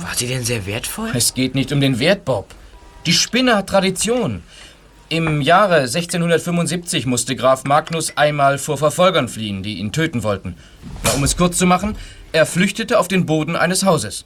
War 0.00 0.14
sie 0.14 0.26
denn 0.26 0.44
sehr 0.44 0.66
wertvoll? 0.66 1.10
Es 1.14 1.34
geht 1.34 1.54
nicht 1.54 1.72
um 1.72 1.80
den 1.80 1.98
Wert, 1.98 2.24
Bob. 2.24 2.54
Die 3.06 3.12
Spinne 3.12 3.56
hat 3.56 3.68
Tradition. 3.68 4.42
Im 5.08 5.42
Jahre 5.42 5.80
1675 5.80 7.06
musste 7.06 7.36
Graf 7.36 7.64
Magnus 7.64 8.16
einmal 8.16 8.58
vor 8.58 8.78
Verfolgern 8.78 9.28
fliehen, 9.28 9.62
die 9.62 9.74
ihn 9.74 9.92
töten 9.92 10.22
wollten. 10.22 10.56
Na, 11.04 11.12
um 11.12 11.22
es 11.22 11.36
kurz 11.36 11.58
zu 11.58 11.66
machen, 11.66 11.96
er 12.32 12.46
flüchtete 12.46 12.98
auf 12.98 13.06
den 13.06 13.26
Boden 13.26 13.54
eines 13.54 13.84
Hauses. 13.84 14.24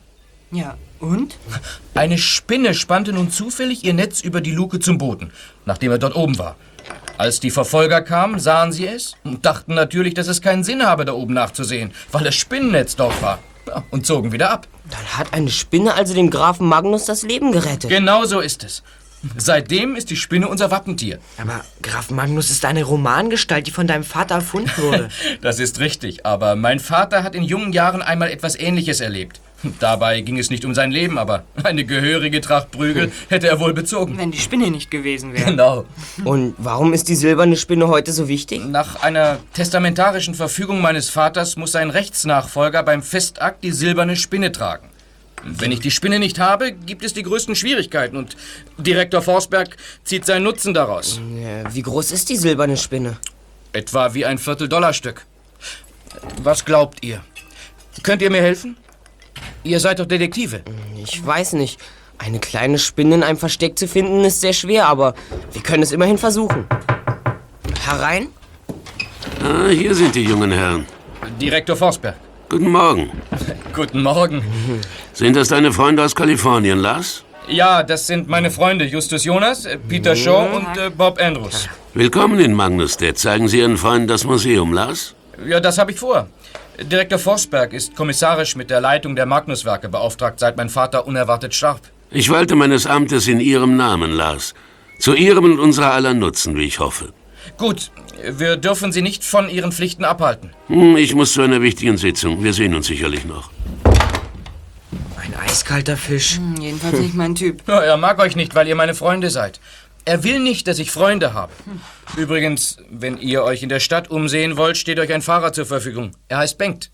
Ja, 0.50 0.78
und? 1.00 1.37
Eine 1.94 2.16
Spinne 2.16 2.72
spannte 2.72 3.12
nun 3.12 3.30
zufällig 3.30 3.84
ihr 3.84 3.92
Netz 3.92 4.20
über 4.20 4.40
die 4.40 4.52
Luke 4.52 4.80
zum 4.80 4.96
Boden, 4.96 5.32
nachdem 5.66 5.90
er 5.90 5.98
dort 5.98 6.16
oben 6.16 6.38
war. 6.38 6.56
Als 7.18 7.40
die 7.40 7.50
Verfolger 7.50 8.00
kamen, 8.00 8.38
sahen 8.38 8.72
sie 8.72 8.87
es 8.87 9.14
und 9.25 9.44
dachten 9.44 9.75
natürlich, 9.75 10.14
dass 10.14 10.28
es 10.28 10.40
keinen 10.40 10.64
Sinn 10.64 10.87
habe, 10.87 11.04
da 11.04 11.12
oben 11.12 11.34
nachzusehen, 11.34 11.92
weil 12.12 12.25
das 12.25 12.37
Spinnennetz 12.37 12.96
dort 12.96 13.20
war. 13.20 13.40
Und 13.90 14.06
zogen 14.06 14.32
wieder 14.32 14.50
ab. 14.50 14.66
Dann 14.90 15.18
hat 15.18 15.32
eine 15.32 15.50
Spinne 15.50 15.94
also 15.94 16.14
dem 16.14 16.30
Grafen 16.30 16.66
Magnus 16.66 17.04
das 17.04 17.22
Leben 17.22 17.52
gerettet. 17.52 17.90
Genau 17.90 18.25
so 18.25 18.40
ist 18.40 18.64
es. 18.64 18.82
Seitdem 19.37 19.96
ist 19.96 20.10
die 20.10 20.16
Spinne 20.16 20.48
unser 20.48 20.70
Wappentier. 20.70 21.18
Aber 21.38 21.64
Graf 21.82 22.10
Magnus 22.10 22.50
ist 22.50 22.64
eine 22.64 22.84
Romangestalt, 22.84 23.66
die 23.66 23.72
von 23.72 23.87
deinem 23.87 24.04
Vater 24.04 24.37
erfunden 24.37 24.70
wurde. 24.78 25.08
Das 25.40 25.58
ist 25.58 25.80
richtig, 25.80 26.25
aber 26.25 26.56
mein 26.56 26.78
Vater 26.78 27.22
hat 27.22 27.34
in 27.34 27.42
jungen 27.42 27.72
Jahren 27.72 28.02
einmal 28.02 28.30
etwas 28.30 28.56
Ähnliches 28.56 29.00
erlebt. 29.00 29.40
Dabei 29.80 30.20
ging 30.20 30.38
es 30.38 30.50
nicht 30.50 30.64
um 30.64 30.74
sein 30.74 30.92
Leben, 30.92 31.18
aber 31.18 31.42
eine 31.64 31.84
gehörige 31.84 32.40
Tracht 32.40 32.70
Prügel 32.70 33.10
hätte 33.28 33.48
er 33.48 33.58
wohl 33.58 33.74
bezogen. 33.74 34.16
Wenn 34.16 34.30
die 34.30 34.38
Spinne 34.38 34.70
nicht 34.70 34.90
gewesen 34.90 35.32
wäre. 35.32 35.50
Genau. 35.50 35.84
Und 36.24 36.54
warum 36.58 36.92
ist 36.92 37.08
die 37.08 37.16
silberne 37.16 37.56
Spinne 37.56 37.88
heute 37.88 38.12
so 38.12 38.28
wichtig? 38.28 38.64
Nach 38.64 39.02
einer 39.02 39.38
testamentarischen 39.54 40.34
Verfügung 40.34 40.80
meines 40.80 41.10
Vaters 41.10 41.56
muss 41.56 41.72
sein 41.72 41.90
Rechtsnachfolger 41.90 42.82
beim 42.84 43.02
Festakt 43.02 43.64
die 43.64 43.72
silberne 43.72 44.14
Spinne 44.14 44.52
tragen. 44.52 44.88
Wenn 45.44 45.72
ich 45.72 45.80
die 45.80 45.90
Spinne 45.90 46.18
nicht 46.18 46.38
habe, 46.38 46.72
gibt 46.72 47.04
es 47.04 47.14
die 47.14 47.22
größten 47.22 47.54
Schwierigkeiten 47.54 48.16
und 48.16 48.36
Direktor 48.76 49.22
Forsberg 49.22 49.76
zieht 50.04 50.24
seinen 50.26 50.42
Nutzen 50.44 50.74
daraus. 50.74 51.20
Wie 51.72 51.82
groß 51.82 52.12
ist 52.12 52.28
die 52.28 52.36
silberne 52.36 52.76
Spinne? 52.76 53.16
Etwa 53.72 54.14
wie 54.14 54.24
ein 54.24 54.38
Viertel-Dollar-Stück. 54.38 55.26
Was 56.42 56.64
glaubt 56.64 57.04
ihr? 57.04 57.22
Könnt 58.02 58.22
ihr 58.22 58.30
mir 58.30 58.42
helfen? 58.42 58.76
Ihr 59.64 59.80
seid 59.80 59.98
doch 59.98 60.06
Detektive. 60.06 60.62
Ich 61.02 61.24
weiß 61.24 61.54
nicht. 61.54 61.80
Eine 62.18 62.40
kleine 62.40 62.78
Spinne 62.78 63.16
in 63.16 63.22
einem 63.22 63.38
Versteck 63.38 63.78
zu 63.78 63.86
finden 63.86 64.24
ist 64.24 64.40
sehr 64.40 64.52
schwer, 64.52 64.86
aber 64.88 65.14
wir 65.52 65.62
können 65.62 65.82
es 65.82 65.92
immerhin 65.92 66.18
versuchen. 66.18 66.66
Herein? 67.84 68.28
Ah, 69.42 69.68
hier 69.68 69.94
sind 69.94 70.14
die 70.14 70.24
jungen 70.24 70.50
Herren. 70.50 70.84
Direktor 71.40 71.76
Forsberg. 71.76 72.16
Guten 72.48 72.70
Morgen. 72.70 73.10
Guten 73.74 74.02
Morgen. 74.02 74.42
Sind 75.12 75.36
das 75.36 75.48
deine 75.48 75.72
Freunde 75.72 76.02
aus 76.04 76.14
Kalifornien, 76.14 76.78
Lars? 76.78 77.24
Ja, 77.46 77.82
das 77.82 78.06
sind 78.06 78.28
meine 78.28 78.50
Freunde 78.50 78.84
Justus 78.84 79.24
Jonas, 79.24 79.64
äh, 79.64 79.78
Peter 79.78 80.16
Shaw 80.16 80.56
und 80.56 80.76
äh, 80.76 80.90
Bob 80.90 81.20
Andrews. 81.20 81.68
Willkommen 81.94 82.40
in 82.40 82.52
Magnusstedt. 82.52 83.18
Zeigen 83.18 83.48
Sie 83.48 83.60
Ihren 83.60 83.76
Freunden 83.76 84.08
das 84.08 84.24
Museum, 84.24 84.72
Lars? 84.72 85.14
Ja, 85.46 85.60
das 85.60 85.78
habe 85.78 85.92
ich 85.92 85.98
vor. 85.98 86.28
Direktor 86.80 87.18
Forsberg 87.18 87.73
ist 87.73 87.97
kommissarisch 87.97 88.54
mit 88.54 88.70
der 88.70 88.80
Leitung 88.80 89.16
der 89.16 89.26
Magnuswerke 89.26 89.88
beauftragt, 89.88 90.38
seit 90.38 90.56
mein 90.56 90.68
Vater 90.68 91.08
unerwartet 91.08 91.52
starb. 91.52 91.80
Ich 92.11 92.30
walte 92.30 92.54
meines 92.54 92.87
Amtes 92.87 93.26
in 93.26 93.40
Ihrem 93.40 93.76
Namen, 93.76 94.12
Lars. 94.12 94.54
Zu 95.00 95.14
Ihrem 95.14 95.44
und 95.44 95.58
unserer 95.58 95.92
aller 95.92 96.14
Nutzen, 96.14 96.56
wie 96.56 96.64
ich 96.64 96.78
hoffe. 96.78 97.12
Gut, 97.56 97.90
wir 98.23 98.56
dürfen 98.56 98.92
Sie 98.92 99.02
nicht 99.02 99.25
von 99.25 99.49
Ihren 99.49 99.73
Pflichten 99.73 100.04
abhalten. 100.04 100.50
Hm, 100.68 100.97
ich 100.97 101.14
muss 101.14 101.32
zu 101.32 101.42
einer 101.42 101.62
wichtigen 101.62 101.97
Sitzung. 101.97 102.44
Wir 102.44 102.52
sehen 102.52 102.75
uns 102.75 102.87
sicherlich 102.87 103.25
noch. 103.25 103.50
Ein 105.16 105.35
eiskalter 105.35 105.97
Fisch. 105.97 106.37
Hm, 106.37 106.56
jedenfalls 106.61 107.00
nicht 107.00 107.14
mein 107.14 107.35
Typ. 107.35 107.62
Ja, 107.66 107.80
er 107.80 107.97
mag 107.97 108.20
euch 108.20 108.37
nicht, 108.37 108.54
weil 108.54 108.68
ihr 108.68 108.76
meine 108.76 108.94
Freunde 108.94 109.30
seid. 109.30 109.58
Er 110.08 110.24
will 110.24 110.40
nicht, 110.40 110.66
dass 110.66 110.78
ich 110.78 110.90
Freunde 110.90 111.34
habe. 111.34 111.52
Übrigens, 112.16 112.78
wenn 112.88 113.18
ihr 113.18 113.44
euch 113.44 113.62
in 113.62 113.68
der 113.68 113.78
Stadt 113.78 114.10
umsehen 114.10 114.56
wollt, 114.56 114.78
steht 114.78 114.98
euch 114.98 115.12
ein 115.12 115.20
Fahrer 115.20 115.52
zur 115.52 115.66
Verfügung. 115.66 116.12
Er 116.28 116.38
heißt 116.38 116.56
Bengt. 116.56 116.90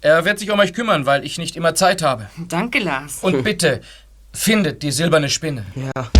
Er 0.00 0.24
wird 0.24 0.38
sich 0.38 0.50
um 0.50 0.58
euch 0.58 0.72
kümmern, 0.72 1.04
weil 1.04 1.26
ich 1.26 1.36
nicht 1.36 1.56
immer 1.56 1.74
Zeit 1.74 2.00
habe. 2.00 2.30
Danke, 2.48 2.78
Lars. 2.78 3.18
Und 3.20 3.44
bitte, 3.44 3.82
findet 4.32 4.82
die 4.82 4.92
silberne 4.92 5.28
Spinne. 5.28 5.66
Ja. 5.76 6.10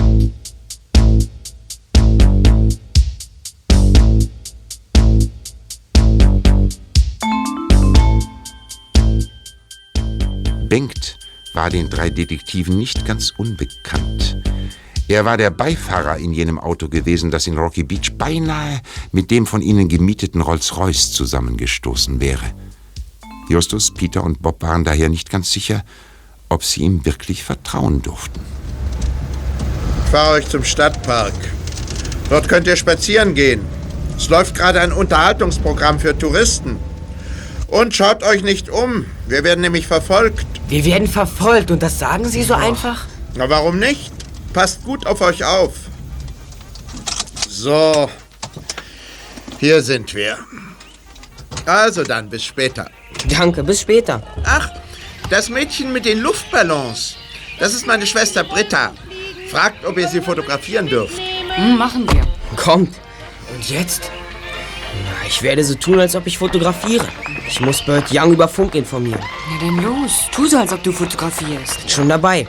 Bengt 10.69 11.17
war 11.55 11.71
den 11.71 11.89
drei 11.89 12.11
Detektiven 12.11 12.77
nicht 12.77 13.07
ganz 13.07 13.33
unbekannt. 13.39 14.37
Er 15.07 15.27
war 15.27 15.37
der 15.37 15.51
Beifahrer 15.51 16.17
in 16.17 16.33
jenem 16.33 16.59
Auto 16.59 16.89
gewesen, 16.89 17.31
das 17.31 17.47
in 17.47 17.59
Rocky 17.59 17.83
Beach 17.83 18.13
beinahe 18.17 18.81
mit 19.13 19.31
dem 19.31 19.47
von 19.47 19.61
ihnen 19.61 19.89
gemieteten 19.89 20.41
Rolls-Royce 20.41 21.13
zusammengestoßen 21.13 22.21
wäre. 22.21 22.55
Justus, 23.51 23.93
Peter 23.93 24.25
und 24.25 24.41
Bob 24.41 24.63
waren 24.63 24.85
daher 24.85 25.11
nicht 25.11 25.29
ganz 25.29 25.53
sicher, 25.53 25.85
ob 26.49 26.65
sie 26.65 26.83
ihm 26.83 27.05
wirklich 27.05 27.45
vertrauen 27.45 28.01
durften. 28.01 28.41
Ich 30.05 30.11
fahre 30.11 30.35
euch 30.37 30.49
zum 30.49 30.65
Stadtpark. 30.65 31.35
Dort 32.31 32.49
könnt 32.49 32.67
ihr 32.67 32.77
spazieren 32.77 33.35
gehen. 33.35 33.61
Es 34.17 34.31
läuft 34.31 34.55
gerade 34.55 34.81
ein 34.81 34.93
Unterhaltungsprogramm 34.93 36.01
für 36.01 36.17
Touristen. 36.17 36.77
Und 37.69 37.95
schaut 37.95 38.23
euch 38.23 38.43
nicht 38.43 38.71
um. 38.71 39.05
Wir 39.27 39.45
werden 39.45 39.61
nämlich 39.61 39.87
verfolgt. 39.87 40.47
Wir 40.69 40.85
werden 40.87 41.09
verfolgt 41.09 41.71
und 41.71 41.83
das 41.83 41.99
sagen 41.99 42.25
Sie 42.25 42.43
so 42.43 42.55
einfach? 42.55 43.05
Na, 43.35 43.51
warum 43.51 43.79
nicht? 43.79 44.24
Passt 44.55 44.85
gut 44.85 45.05
auf 45.05 45.21
euch 45.21 45.45
auf. 45.45 45.73
So. 47.49 48.09
Hier 49.59 49.83
sind 49.83 50.15
wir. 50.15 50.39
Also 51.67 52.05
dann, 52.05 52.29
bis 52.29 52.45
später. 52.45 52.89
Danke, 53.29 53.65
bis 53.65 53.81
später. 53.81 54.23
Ach, 54.45 54.71
das 55.29 55.49
Mädchen 55.49 55.93
mit 55.93 56.05
den 56.05 56.21
Luftballons. 56.21 57.17
Das 57.59 57.75
ist 57.75 57.87
meine 57.87 58.07
Schwester 58.07 58.45
Britta. 58.45 58.93
Fragt, 59.51 59.85
ob 59.85 59.99
ihr 59.99 60.07
sie 60.07 60.21
fotografieren 60.21 60.87
dürft. 60.87 61.19
Hm, 61.57 61.77
machen 61.77 62.07
wir. 62.13 62.23
Kommt. 62.57 62.95
Und 63.53 63.69
jetzt? 63.69 64.11
Na, 65.05 65.27
ich 65.27 65.43
werde 65.43 65.65
so 65.65 65.75
tun, 65.75 65.99
als 65.99 66.15
ob 66.15 66.27
ich 66.29 66.39
fotografiere. 66.39 67.07
Ich 67.49 67.61
muss 67.61 67.85
Bert 67.85 68.09
Young 68.13 68.33
über 68.33 68.47
Funk 68.49 68.77
informieren. 68.77 69.21
Na 69.51 69.59
denn 69.59 69.83
los, 69.83 70.29
tu 70.31 70.47
so, 70.47 70.59
als 70.59 70.73
ob 70.73 70.83
du 70.83 70.93
fotografierst. 70.93 71.91
Schon 71.91 72.09
dabei. 72.09 72.47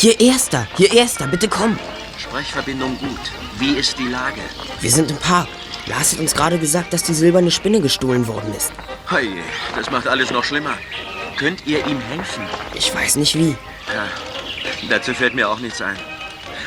Hier 0.00 0.18
Erster, 0.18 0.66
hier 0.78 0.94
Erster, 0.94 1.26
bitte 1.26 1.46
komm. 1.46 1.78
Sprechverbindung 2.16 2.96
gut. 2.96 3.20
Wie 3.58 3.72
ist 3.72 3.98
die 3.98 4.08
Lage? 4.08 4.40
Wir 4.80 4.90
sind 4.90 5.10
im 5.10 5.18
Park. 5.18 5.46
Lars 5.84 6.12
hat 6.12 6.20
uns 6.20 6.34
gerade 6.34 6.58
gesagt, 6.58 6.94
dass 6.94 7.02
die 7.02 7.12
silberne 7.12 7.50
Spinne 7.50 7.82
gestohlen 7.82 8.26
worden 8.26 8.54
ist. 8.56 8.72
Hey, 9.10 9.28
das 9.76 9.90
macht 9.90 10.08
alles 10.08 10.30
noch 10.30 10.42
schlimmer. 10.42 10.72
Könnt 11.36 11.66
ihr 11.66 11.86
ihm 11.86 12.00
helfen? 12.00 12.44
Ich 12.72 12.94
weiß 12.94 13.16
nicht 13.16 13.34
wie. 13.34 13.50
Ja, 13.94 14.06
dazu 14.88 15.12
fällt 15.12 15.34
mir 15.34 15.50
auch 15.50 15.60
nichts 15.60 15.82
ein. 15.82 15.98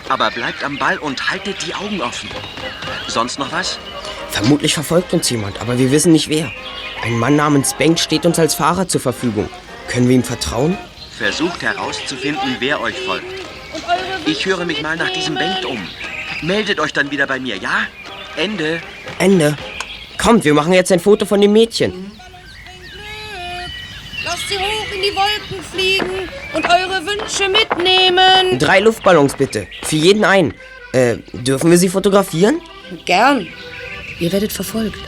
Aber 0.10 0.30
bleibt 0.30 0.64
am 0.64 0.78
Ball 0.78 1.00
und 1.00 1.32
haltet 1.32 1.66
die 1.66 1.74
Augen 1.74 2.04
offen. 2.04 2.30
Sonst 3.08 3.40
noch 3.40 3.52
was? 3.52 3.80
Vermutlich 4.30 4.76
verfolgt 4.76 5.12
uns 5.12 5.28
jemand, 5.32 5.60
aber 5.60 5.80
wir 5.80 5.90
wissen 5.90 6.12
nicht 6.12 6.30
wer. 6.30 6.52
Ein 7.04 7.18
Mann 7.18 7.36
namens 7.36 7.74
Bank 7.74 7.98
steht 7.98 8.28
uns 8.28 8.38
als 8.38 8.54
Fahrer 8.54 8.88
zur 8.88 9.02
Verfügung. 9.02 9.50
Können 9.88 10.08
wir 10.08 10.14
ihm 10.18 10.24
vertrauen? 10.24 10.78
Versucht 11.24 11.62
herauszufinden, 11.62 12.58
wer 12.60 12.82
euch 12.82 13.00
folgt. 13.00 13.24
Ich 14.26 14.46
höre 14.46 14.66
mich 14.66 14.82
mal 14.82 14.98
nach 14.98 15.10
diesem 15.10 15.36
Bank 15.36 15.66
um. 15.66 15.80
Meldet 16.42 16.82
euch 16.82 16.92
dann 16.92 17.12
wieder 17.12 17.26
bei 17.26 17.40
mir, 17.40 17.56
ja? 17.56 17.88
Ende. 18.36 18.82
Ende. 19.20 19.56
Kommt, 20.18 20.44
wir 20.44 20.54
machen 20.54 20.74
jetzt 20.74 20.92
ein 20.92 21.00
Foto 21.00 21.26
von 21.26 21.40
dem 21.40 21.54
Mädchen. 21.54 22.12
Lasst 24.26 24.50
sie 24.50 24.58
hoch 24.58 24.86
in 24.94 25.02
die 25.02 25.16
Wolken 25.16 25.64
fliegen 25.72 26.30
und 26.56 26.66
eure 26.66 27.06
Wünsche 27.06 27.48
mitnehmen. 27.48 28.60
Drei 28.60 28.82
Luftballons 28.82 29.36
bitte. 29.38 29.68
Für 29.84 29.96
jeden 29.96 30.26
einen. 30.26 30.54
Äh, 30.92 31.20
dürfen 31.32 31.72
wir 31.72 31.78
sie 31.78 31.88
fotografieren? 31.88 32.60
Gern. 33.06 33.48
Ihr 34.20 34.30
werdet 34.34 34.52
verfolgt. 34.52 35.00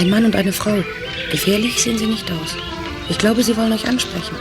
Ein 0.00 0.10
Mann 0.10 0.24
und 0.24 0.34
eine 0.34 0.52
Frau. 0.52 0.82
Gefährlich 1.30 1.80
sehen 1.80 1.96
sie 1.96 2.06
nicht 2.06 2.28
aus. 2.32 2.56
Ich 3.08 3.18
glaube, 3.18 3.44
sie 3.44 3.56
wollen 3.56 3.72
euch 3.72 3.86
ansprechen. 3.86 4.34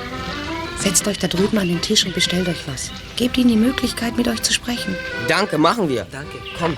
Setzt 0.79 1.07
euch 1.07 1.17
da 1.17 1.27
drüben 1.27 1.57
an 1.57 1.67
den 1.67 1.81
Tisch 1.81 2.05
und 2.05 2.13
bestellt 2.13 2.47
euch 2.47 2.67
was. 2.67 2.91
Gebt 3.15 3.37
ihnen 3.37 3.49
die 3.49 3.55
Möglichkeit, 3.55 4.15
mit 4.15 4.27
euch 4.27 4.41
zu 4.41 4.53
sprechen. 4.53 4.95
Danke, 5.27 5.57
machen 5.57 5.89
wir. 5.89 6.05
Danke. 6.11 6.37
Komm. 6.57 6.77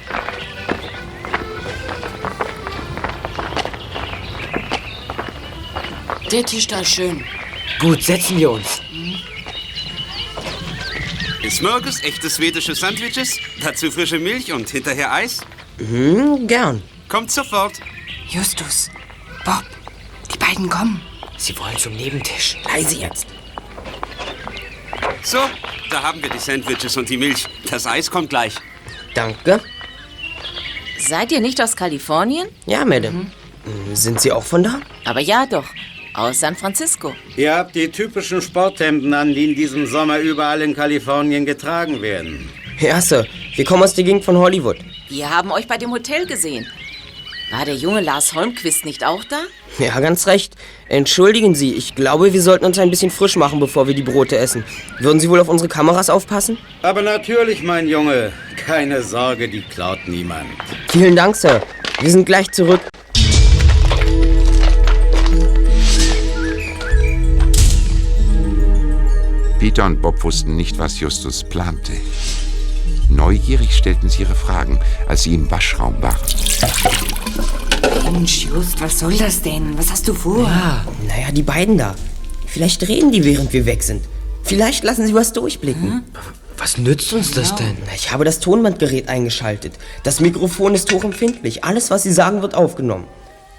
Der 6.31 6.45
Tisch 6.45 6.67
da 6.67 6.81
ist 6.81 6.91
schön. 6.91 7.23
Gut, 7.79 8.03
setzen 8.03 8.37
wir 8.37 8.51
uns. 8.51 8.81
Smörgås, 11.49 12.03
echte 12.03 12.29
schwedische 12.29 12.75
Sandwiches, 12.75 13.39
dazu 13.61 13.89
frische 13.91 14.19
Milch 14.19 14.51
und 14.53 14.69
hinterher 14.69 15.11
Eis? 15.11 15.41
Hm, 15.77 16.47
gern. 16.47 16.83
Kommt 17.07 17.31
sofort. 17.31 17.79
Justus, 18.27 18.91
Bob, 19.43 19.63
die 20.31 20.37
beiden 20.37 20.69
kommen. 20.69 21.01
Sie 21.37 21.57
wollen 21.57 21.77
zum 21.77 21.95
Nebentisch. 21.95 22.57
Leise 22.65 22.97
jetzt. 22.97 23.25
So, 25.31 25.37
da 25.91 26.01
haben 26.01 26.23
wir 26.23 26.29
die 26.31 26.39
Sandwiches 26.39 26.97
und 26.97 27.07
die 27.07 27.15
Milch. 27.17 27.45
Das 27.69 27.85
Eis 27.85 28.09
kommt 28.09 28.31
gleich. 28.31 28.55
Danke. 29.13 29.59
Seid 30.97 31.31
ihr 31.31 31.39
nicht 31.39 31.61
aus 31.61 31.75
Kalifornien? 31.75 32.47
Ja, 32.65 32.83
Madame. 32.83 33.27
Hm, 33.63 33.95
Sind 33.95 34.19
Sie 34.21 34.31
auch 34.31 34.41
von 34.43 34.63
da? 34.63 34.81
Aber 35.05 35.19
ja 35.19 35.45
doch. 35.45 35.65
Aus 36.15 36.39
San 36.39 36.55
Francisco. 36.55 37.13
Ihr 37.37 37.53
habt 37.53 37.75
die 37.75 37.89
typischen 37.91 38.41
Sporthemden 38.41 39.13
an, 39.13 39.35
die 39.35 39.51
in 39.51 39.55
diesem 39.55 39.85
Sommer 39.85 40.17
überall 40.17 40.63
in 40.63 40.73
Kalifornien 40.73 41.45
getragen 41.45 42.01
werden. 42.01 42.49
Ja, 42.79 42.99
Sir. 42.99 43.27
Wir 43.55 43.65
kommen 43.65 43.83
aus 43.83 43.93
der 43.93 44.05
Gegend 44.05 44.25
von 44.25 44.35
Hollywood. 44.35 44.77
Wir 45.09 45.29
haben 45.29 45.51
euch 45.51 45.67
bei 45.67 45.77
dem 45.77 45.91
Hotel 45.91 46.25
gesehen. 46.25 46.65
War 47.51 47.65
der 47.65 47.73
junge 47.73 48.01
Lars 48.01 48.35
Holmquist 48.35 48.85
nicht 48.85 49.03
auch 49.03 49.23
da? 49.23 49.39
Ja, 49.79 49.99
ganz 50.01 50.27
recht. 50.27 50.53
Entschuldigen 50.87 51.55
Sie, 51.55 51.73
ich 51.73 51.95
glaube, 51.95 52.31
wir 52.31 52.43
sollten 52.43 52.63
uns 52.63 52.77
ein 52.77 52.91
bisschen 52.91 53.09
frisch 53.09 53.37
machen, 53.37 53.59
bevor 53.59 53.87
wir 53.87 53.95
die 53.95 54.03
Brote 54.03 54.37
essen. 54.37 54.63
Würden 54.99 55.19
Sie 55.19 55.29
wohl 55.31 55.39
auf 55.39 55.49
unsere 55.49 55.67
Kameras 55.67 56.11
aufpassen? 56.11 56.59
Aber 56.83 57.01
natürlich, 57.01 57.63
mein 57.63 57.87
Junge. 57.87 58.31
Keine 58.55 59.01
Sorge, 59.01 59.49
die 59.49 59.61
klaut 59.61 59.97
niemand. 60.05 60.47
Vielen 60.89 61.15
Dank, 61.15 61.35
Sir. 61.35 61.63
Wir 61.99 62.11
sind 62.11 62.25
gleich 62.25 62.51
zurück. 62.51 62.81
Peter 69.59 69.85
und 69.85 70.01
Bob 70.03 70.23
wussten 70.23 70.55
nicht, 70.55 70.77
was 70.77 70.99
Justus 70.99 71.43
plante. 71.43 71.93
Neugierig 73.09 73.75
stellten 73.75 74.07
sie 74.07 74.21
ihre 74.21 74.35
Fragen, 74.35 74.79
als 75.07 75.23
sie 75.23 75.33
im 75.33 75.49
Waschraum 75.49 75.99
waren. 76.01 76.19
Mensch, 78.11 78.45
Just, 78.45 78.81
was 78.81 78.99
soll 78.99 79.15
das 79.17 79.41
denn? 79.41 79.77
Was 79.77 79.91
hast 79.91 80.07
du 80.07 80.13
vor? 80.13 80.43
Ja, 80.43 80.83
naja, 81.07 81.31
die 81.31 81.43
beiden 81.43 81.77
da. 81.77 81.95
Vielleicht 82.47 82.87
reden 82.87 83.11
die, 83.11 83.23
während 83.23 83.53
wir 83.53 83.65
weg 83.65 83.83
sind. 83.83 84.03
Vielleicht 84.43 84.83
lassen 84.83 85.05
sie 85.05 85.13
was 85.13 85.33
durchblicken. 85.33 86.03
Was 86.57 86.77
nützt 86.77 87.13
uns 87.13 87.31
das 87.31 87.55
denn? 87.55 87.77
Ich 87.95 88.11
habe 88.11 88.25
das 88.25 88.39
Tonbandgerät 88.39 89.07
eingeschaltet. 89.07 89.73
Das 90.03 90.19
Mikrofon 90.19 90.73
ist 90.73 90.91
hochempfindlich. 90.91 91.63
Alles, 91.63 91.91
was 91.91 92.03
sie 92.03 92.11
sagen, 92.11 92.41
wird 92.41 92.55
aufgenommen. 92.55 93.05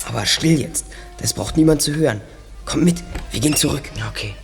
Aber 0.08 0.26
still 0.26 0.60
jetzt. 0.60 0.86
Das 1.18 1.32
braucht 1.32 1.56
niemand 1.56 1.80
zu 1.80 1.94
hören. 1.94 2.20
Komm 2.64 2.84
mit, 2.84 3.02
wir 3.30 3.40
gehen 3.40 3.54
zurück. 3.54 3.82
Okay. 4.10 4.34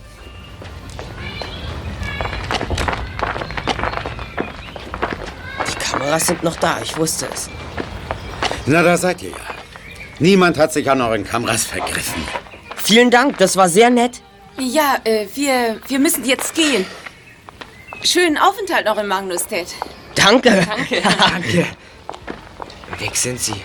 Die 5.67 5.75
Kameras 5.83 6.27
sind 6.27 6.43
noch 6.43 6.55
da, 6.55 6.79
ich 6.81 6.97
wusste 6.97 7.27
es. 7.33 7.49
Na, 8.65 8.81
da 8.81 8.97
seid 8.97 9.21
ihr 9.21 9.31
ja. 9.31 9.56
Niemand 10.19 10.57
hat 10.57 10.73
sich 10.73 10.89
an 10.89 11.01
euren 11.01 11.23
Kameras 11.23 11.65
vergriffen. 11.65 12.23
Vielen 12.75 13.11
Dank, 13.11 13.37
das 13.37 13.55
war 13.55 13.69
sehr 13.69 13.89
nett. 13.89 14.21
Ja, 14.59 14.97
äh, 15.03 15.27
wir, 15.35 15.79
wir 15.87 15.99
müssen 15.99 16.25
jetzt 16.25 16.55
gehen. 16.55 16.85
Schönen 18.03 18.37
Aufenthalt 18.37 18.85
noch 18.85 18.97
in 18.97 19.07
Magnustedt. 19.07 19.67
Danke. 20.15 20.65
Danke. 20.67 21.01
Danke. 21.19 21.65
Weg 22.99 23.15
sind 23.15 23.39
sie. 23.39 23.55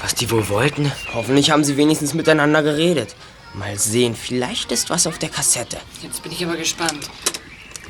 Was 0.00 0.14
die 0.14 0.30
wohl 0.30 0.48
wollten? 0.48 0.90
Hoffentlich 1.14 1.50
haben 1.50 1.64
sie 1.64 1.76
wenigstens 1.76 2.14
miteinander 2.14 2.62
geredet. 2.62 3.14
Mal 3.54 3.78
sehen, 3.78 4.16
vielleicht 4.16 4.72
ist 4.72 4.88
was 4.88 5.06
auf 5.06 5.18
der 5.18 5.28
Kassette. 5.28 5.76
Jetzt 6.02 6.22
bin 6.22 6.32
ich 6.32 6.42
aber 6.44 6.56
gespannt. 6.56 7.10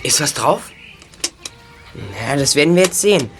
Ist 0.03 0.21
was 0.21 0.35
drauf? 0.35 0.71
Ja, 2.27 2.37
das 2.37 2.57
werden 2.57 2.75
wir 2.75 2.83
jetzt 2.83 3.01
sehen. 3.01 3.31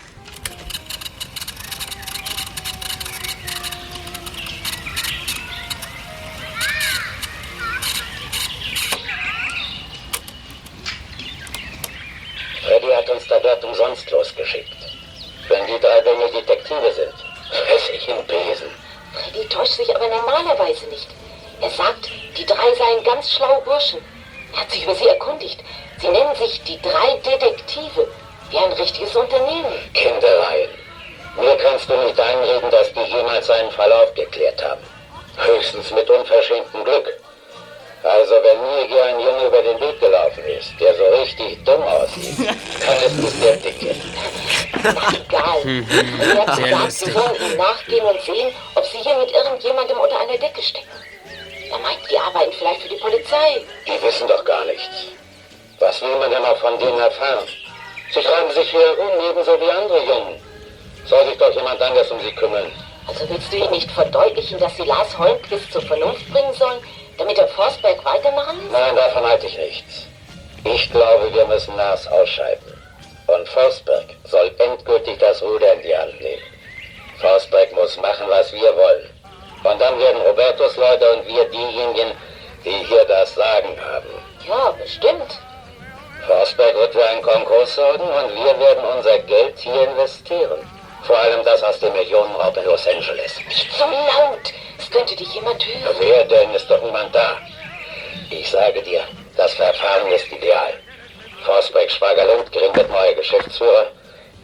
Freddy 12.63 12.92
hat 13.03 13.11
uns 13.11 13.27
da 13.27 13.39
dort 13.41 13.65
umsonst 13.65 14.11
losgeschickt. 14.11 14.77
Wenn 15.49 15.67
die 15.67 15.81
drei 15.81 16.01
Dinge 16.01 16.31
Detektive 16.31 16.93
sind, 16.93 17.15
fress 17.51 17.91
ich 17.93 18.09
im 18.09 18.25
Besen. 18.27 18.71
Freddy 19.13 19.47
täuscht 19.49 19.73
sich 19.73 19.95
aber 19.95 20.09
normalerweise 20.09 20.87
nicht. 20.87 21.09
Er 21.61 21.71
sagt, 21.71 22.11
die 22.37 22.47
drei 22.47 22.75
seien 22.75 23.05
ganz 23.05 23.31
schlaue 23.31 23.61
Burschen. 23.63 24.01
Er 24.55 24.61
hat 24.61 24.71
sich 24.71 24.85
über 24.85 24.95
sie 24.95 25.09
erkundigt. 25.09 25.59
Sie 26.01 26.09
nennen 26.09 26.35
sich 26.37 26.63
die 26.63 26.81
drei 26.81 27.17
Detektive. 27.25 28.09
Wie 28.51 28.59
ein 28.59 28.73
richtiges 28.73 29.17
Unternehmen. 29.17 29.73
Kindereien. 29.95 30.71
Mir 31.37 31.57
kannst 31.57 31.89
du 31.89 31.97
nicht 31.97 32.21
einreden, 32.21 32.71
dass 32.71 32.93
die 32.93 33.01
jemals 33.01 33.49
einen 33.51 33.71
Fall 33.73 33.93
aufgeklärt 33.93 34.63
haben. 34.63 34.83
Höchstens 35.39 35.91
mit 35.91 36.09
unverschämtem 36.09 36.85
Glück. 36.85 37.22
Also 38.03 38.35
wenn 38.43 38.61
mir 38.61 38.85
hier 38.89 39.05
ein 39.05 39.21
Junge 39.21 39.47
über 39.47 39.63
den 39.63 39.79
Weg 39.81 40.01
gelaufen 40.01 40.45
ist, 40.45 40.73
der 40.81 40.95
so 40.97 41.05
richtig 41.21 41.65
dumm 41.65 41.83
aussieht, 41.83 42.37
kann 42.81 42.97
es 43.07 43.13
nicht 43.13 43.45
der 43.45 43.57
Dicke. 43.57 43.95
Egal. 44.75 45.85
Er 46.21 46.47
hat 46.47 46.57
Sehr 46.57 46.65
gesagt, 46.65 46.93
sie 46.93 47.11
sollen 47.13 47.37
ihm 47.37 47.57
nachgehen 47.57 48.05
und 48.05 48.21
sehen, 48.23 48.53
ob 48.75 48.85
sie 48.87 48.99
hier 48.99 49.17
mit 49.19 49.31
irgendjemandem 49.31 49.99
unter 49.99 50.19
einer 50.19 50.37
Decke 50.37 50.63
stecken. 50.63 50.89
Er 51.71 51.79
meint, 51.79 52.01
die 52.11 52.19
arbeiten 52.19 52.53
vielleicht 52.53 52.83
für 52.83 52.89
die 52.89 52.97
Polizei. 52.97 53.65
Die 53.87 54.03
wissen 54.05 54.27
doch 54.27 54.45
gar 54.45 54.65
nichts. 54.65 55.07
Was 55.79 56.03
will 56.03 56.17
man 56.17 56.31
denn 56.31 56.45
auch 56.45 56.57
von 56.59 56.79
denen 56.81 56.99
erfahren? 56.99 57.47
Sie 58.13 58.21
treiben 58.21 58.51
sich 58.53 58.69
hier 58.69 58.81
herum, 58.81 59.11
ebenso 59.31 59.61
wie 59.61 59.71
andere 59.71 60.05
Jungen. 60.05 60.41
Soll 61.07 61.25
sich 61.27 61.39
doch 61.39 61.55
jemand 61.55 61.81
anders 61.81 62.11
um 62.11 62.21
sie 62.21 62.33
kümmern. 62.33 62.71
Also 63.07 63.29
willst 63.29 63.53
du 63.53 63.57
ihm 63.57 63.71
nicht 63.71 63.91
verdeutlichen, 63.91 64.59
dass 64.59 64.77
sie 64.77 64.85
Lars 64.85 65.17
Holmquist 65.17 65.73
zur 65.73 65.83
Vernunft 65.83 66.31
bringen 66.31 66.53
sollen, 66.55 66.81
damit 67.19 67.39
er 67.39 67.49
Forstberg 67.49 68.05
weitermachen 68.05 68.59
lässt? 68.61 68.73
Nein, 68.73 68.97
davon 68.97 69.27
halte 69.27 69.47
ich 69.47 69.59
nichts. 69.59 70.07
Ich 70.65 70.91
glaube, 70.93 71.33
wir 71.33 71.45
müssen 71.47 71.77
Lars 71.77 72.07
ausschalten. 72.07 72.73
Und 73.27 73.49
Forsberg 73.49 74.07
soll 74.25 74.55
endgültig 74.59 75.19
das 75.19 75.43
Ruder 75.43 75.73
in 75.75 75.83
die 75.83 75.97
Hand 75.97 76.21
nehmen. 76.21 76.43
Forsberg 77.21 77.73
muss 77.73 77.97
machen, 77.99 78.27
was 78.29 78.53
wir 78.53 78.77
wollen. 78.77 79.11
Und 79.65 79.81
dann 79.81 79.99
werden 79.99 80.21
Robertos 80.23 80.77
Leute 80.77 81.11
und 81.13 81.27
wir 81.27 81.45
diejenigen, 81.47 82.13
die 82.65 82.85
hier 82.85 83.05
das 83.05 83.35
Sagen 83.35 83.77
haben. 83.81 84.09
Ja, 84.47 84.71
bestimmt. 84.73 85.39
Forsberg 86.27 86.75
wird 86.75 86.93
für 86.93 87.05
einen 87.05 87.23
Konkurs 87.23 87.75
sorgen 87.75 88.05
und 88.05 88.35
wir 88.35 88.59
werden 88.59 88.85
unser 88.97 89.19
Geld 89.21 89.59
hier 89.59 89.89
investieren. 89.89 90.69
Vor 91.03 91.19
allem 91.19 91.45
das 91.45 91.63
aus 91.63 91.81
dem 91.81 91.93
Millionenraub 91.93 92.57
in 92.57 92.65
Los 92.65 92.87
Angeles. 92.87 93.39
Nicht 93.49 93.73
so 93.73 93.85
laut. 93.85 94.53
Es 94.83 94.91
könnte 94.91 95.15
dich 95.15 95.33
jemand 95.33 95.65
hören. 95.65 95.95
Wer 96.01 96.25
denn? 96.25 96.53
Ist 96.55 96.69
doch 96.69 96.83
niemand 96.83 97.15
da. 97.15 97.39
Ich 98.31 98.51
sage 98.51 98.83
dir, 98.83 99.03
das 99.37 99.55
Verfahren 99.55 100.09
ist 100.09 100.31
ideal. 100.33 100.75
Forsberg 101.45 101.91
Schwager 101.91 102.25
Lundgren 102.25 102.75
wird 102.75 102.91
neuer 102.91 103.15
Geschäftsführer 103.15 103.87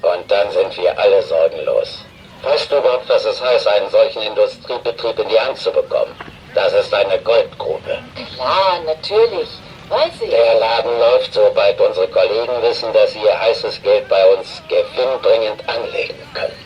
und 0.03 0.31
dann 0.31 0.51
sind 0.53 0.77
wir 0.77 0.96
alle 0.96 1.22
sorgenlos. 1.22 2.05
Weißt 2.42 2.70
du 2.70 2.79
überhaupt, 2.79 3.09
was 3.09 3.24
es 3.24 3.42
heißt, 3.42 3.66
einen 3.66 3.90
solchen 3.90 4.22
Industriebetrieb 4.22 5.18
in 5.18 5.29
die 5.29 5.40
Hand 5.40 5.59
zu 5.59 5.72
bekommen? 5.72 6.14
Das 6.55 6.72
ist 6.72 6.94
eine 6.94 7.18
Goldgrube. 7.18 7.98
Klar, 8.35 8.81
natürlich. 8.87 9.48
Weiß 9.88 10.20
ich. 10.20 10.31
Der 10.31 10.55
Laden 10.55 10.98
läuft, 11.01 11.35
sobald 11.35 11.81
unsere 11.81 12.07
Kollegen 12.09 12.62
wissen, 12.62 12.92
dass 12.92 13.12
sie 13.12 13.22
ihr 13.22 13.40
heißes 13.40 13.83
Geld 13.83 14.09
bei 14.09 14.24
uns 14.35 14.62
gewinnbringend 14.68 15.68
anlegen 15.68 16.18
können. 16.35 16.64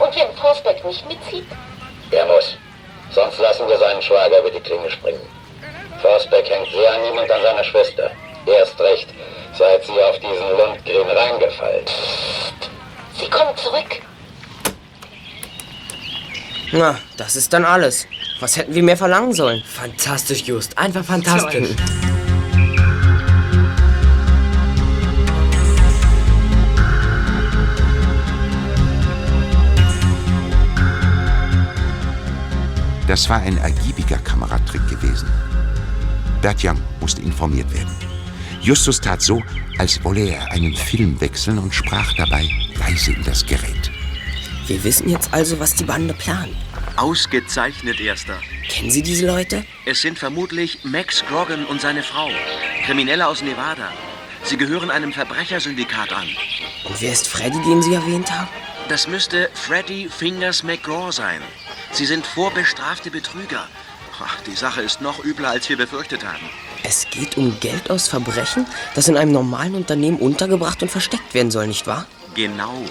Und 0.00 0.16
wenn 0.16 0.36
Forsberg 0.36 0.84
nicht 0.84 1.06
mitzieht? 1.08 1.46
Er 2.10 2.26
muss. 2.26 2.56
Sonst 3.14 3.38
lassen 3.38 3.68
wir 3.68 3.78
seinen 3.78 4.02
Schwager 4.02 4.40
über 4.40 4.50
die 4.50 4.60
Klinge 4.60 4.90
springen. 4.90 5.20
Forsberg 6.02 6.48
hängt 6.48 6.68
sehr 6.72 6.92
an 6.92 7.04
ihm 7.04 7.18
und 7.18 7.30
an 7.30 7.42
seiner 7.42 7.64
Schwester. 7.64 8.10
Erst 8.46 8.78
recht, 8.80 9.08
seit 9.56 9.84
sie 9.84 9.92
auf 9.92 10.18
diesen 10.18 10.50
Lundgren 10.58 11.16
reingefallen. 11.16 11.84
Sie 13.18 13.30
kommen 13.30 13.56
zurück. 13.56 14.02
Na, 16.72 16.98
das 17.16 17.36
ist 17.36 17.52
dann 17.52 17.64
alles. 17.64 18.06
Was 18.40 18.56
hätten 18.56 18.74
wir 18.74 18.82
mehr 18.82 18.96
verlangen 18.96 19.32
sollen? 19.32 19.62
Fantastisch, 19.64 20.42
Just. 20.42 20.76
Einfach 20.76 21.04
fantastisch. 21.04 21.68
Das 33.06 33.28
war 33.28 33.40
ein 33.40 33.58
ergiebiger 33.58 34.18
Kameratrick 34.18 34.86
gewesen. 34.88 35.28
Bert 36.40 36.64
Young 36.64 36.80
musste 37.00 37.20
informiert 37.22 37.72
werden. 37.72 37.94
Justus 38.60 39.00
tat 39.00 39.20
so, 39.20 39.42
als 39.78 40.02
wolle 40.04 40.30
er 40.30 40.50
einen 40.52 40.74
Film 40.74 41.20
wechseln 41.20 41.58
und 41.58 41.74
sprach 41.74 42.14
dabei 42.14 42.48
leise 42.78 43.12
in 43.12 43.22
das 43.24 43.44
Gerät. 43.44 43.90
Wir 44.66 44.82
wissen 44.82 45.10
jetzt 45.10 45.34
also, 45.34 45.60
was 45.60 45.74
die 45.74 45.84
Bande 45.84 46.14
plant. 46.14 46.56
Ausgezeichnet, 46.96 48.00
Erster. 48.00 48.38
Kennen 48.68 48.90
Sie 48.90 49.02
diese 49.02 49.26
Leute? 49.26 49.64
Es 49.84 50.00
sind 50.00 50.18
vermutlich 50.18 50.78
Max 50.84 51.22
Grogan 51.26 51.66
und 51.66 51.82
seine 51.82 52.02
Frau. 52.02 52.30
Kriminelle 52.86 53.26
aus 53.26 53.42
Nevada. 53.42 53.92
Sie 54.44 54.56
gehören 54.56 54.90
einem 54.90 55.12
Verbrechersyndikat 55.12 56.12
an. 56.12 56.28
Und 56.88 57.00
wer 57.00 57.12
ist 57.12 57.28
Freddy, 57.28 57.60
den 57.62 57.82
Sie 57.82 57.94
erwähnt 57.94 58.30
haben? 58.30 58.48
Das 58.88 59.08
müsste 59.08 59.50
Freddy 59.54 60.08
Fingers 60.08 60.62
McGraw 60.62 61.12
sein. 61.12 61.40
Sie 61.94 62.06
sind 62.06 62.26
vorbestrafte 62.26 63.12
Betrüger. 63.12 63.68
Ach, 64.20 64.40
die 64.40 64.56
Sache 64.56 64.82
ist 64.82 65.00
noch 65.00 65.24
übler, 65.24 65.50
als 65.50 65.68
wir 65.68 65.76
befürchtet 65.76 66.24
haben. 66.24 66.50
Es 66.82 67.06
geht 67.08 67.36
um 67.36 67.58
Geld 67.60 67.88
aus 67.88 68.08
Verbrechen, 68.08 68.66
das 68.96 69.06
in 69.06 69.16
einem 69.16 69.30
normalen 69.30 69.76
Unternehmen 69.76 70.18
untergebracht 70.18 70.82
und 70.82 70.90
versteckt 70.90 71.34
werden 71.34 71.52
soll, 71.52 71.68
nicht 71.68 71.86
wahr? 71.86 72.06
Genau. 72.34 72.82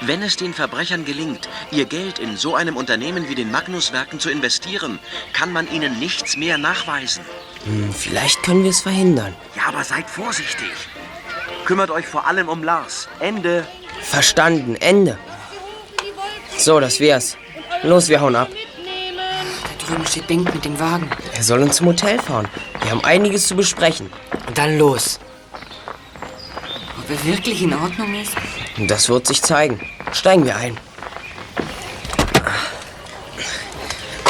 Wenn 0.00 0.22
es 0.22 0.36
den 0.36 0.54
Verbrechern 0.54 1.04
gelingt, 1.04 1.48
ihr 1.70 1.84
Geld 1.84 2.18
in 2.18 2.36
so 2.36 2.56
einem 2.56 2.76
Unternehmen 2.76 3.28
wie 3.28 3.36
den 3.36 3.52
Magnuswerken 3.52 4.18
zu 4.18 4.28
investieren, 4.28 4.98
kann 5.32 5.52
man 5.52 5.70
ihnen 5.70 6.00
nichts 6.00 6.36
mehr 6.36 6.58
nachweisen. 6.58 7.24
Hm, 7.64 7.92
vielleicht 7.92 8.42
können 8.42 8.64
wir 8.64 8.70
es 8.70 8.80
verhindern. 8.80 9.36
Ja, 9.54 9.68
aber 9.68 9.84
seid 9.84 10.10
vorsichtig. 10.10 10.72
Kümmert 11.64 11.92
euch 11.92 12.06
vor 12.06 12.26
allem 12.26 12.48
um 12.48 12.64
Lars. 12.64 13.08
Ende. 13.20 13.64
Verstanden, 14.02 14.74
Ende. 14.74 15.16
So, 16.58 16.80
das 16.80 16.98
wär's. 16.98 17.36
Los, 17.82 18.08
wir 18.08 18.20
hauen 18.20 18.34
ab. 18.36 18.48
Da 19.64 19.86
drüben 19.86 20.06
steht 20.06 20.26
Bengt 20.26 20.52
mit 20.54 20.64
dem 20.64 20.78
Wagen. 20.78 21.08
Er 21.34 21.42
soll 21.42 21.62
uns 21.62 21.76
zum 21.76 21.86
Hotel 21.86 22.18
fahren. 22.18 22.48
Wir 22.82 22.90
haben 22.90 23.04
einiges 23.04 23.46
zu 23.46 23.54
besprechen. 23.54 24.10
Dann 24.54 24.78
los. 24.78 25.20
Ob 26.98 27.10
er 27.10 27.24
wirklich 27.24 27.62
in 27.62 27.74
Ordnung 27.74 28.14
ist? 28.20 28.32
Das 28.88 29.08
wird 29.08 29.26
sich 29.26 29.42
zeigen. 29.42 29.80
Steigen 30.12 30.44
wir 30.44 30.56
ein. 30.56 30.76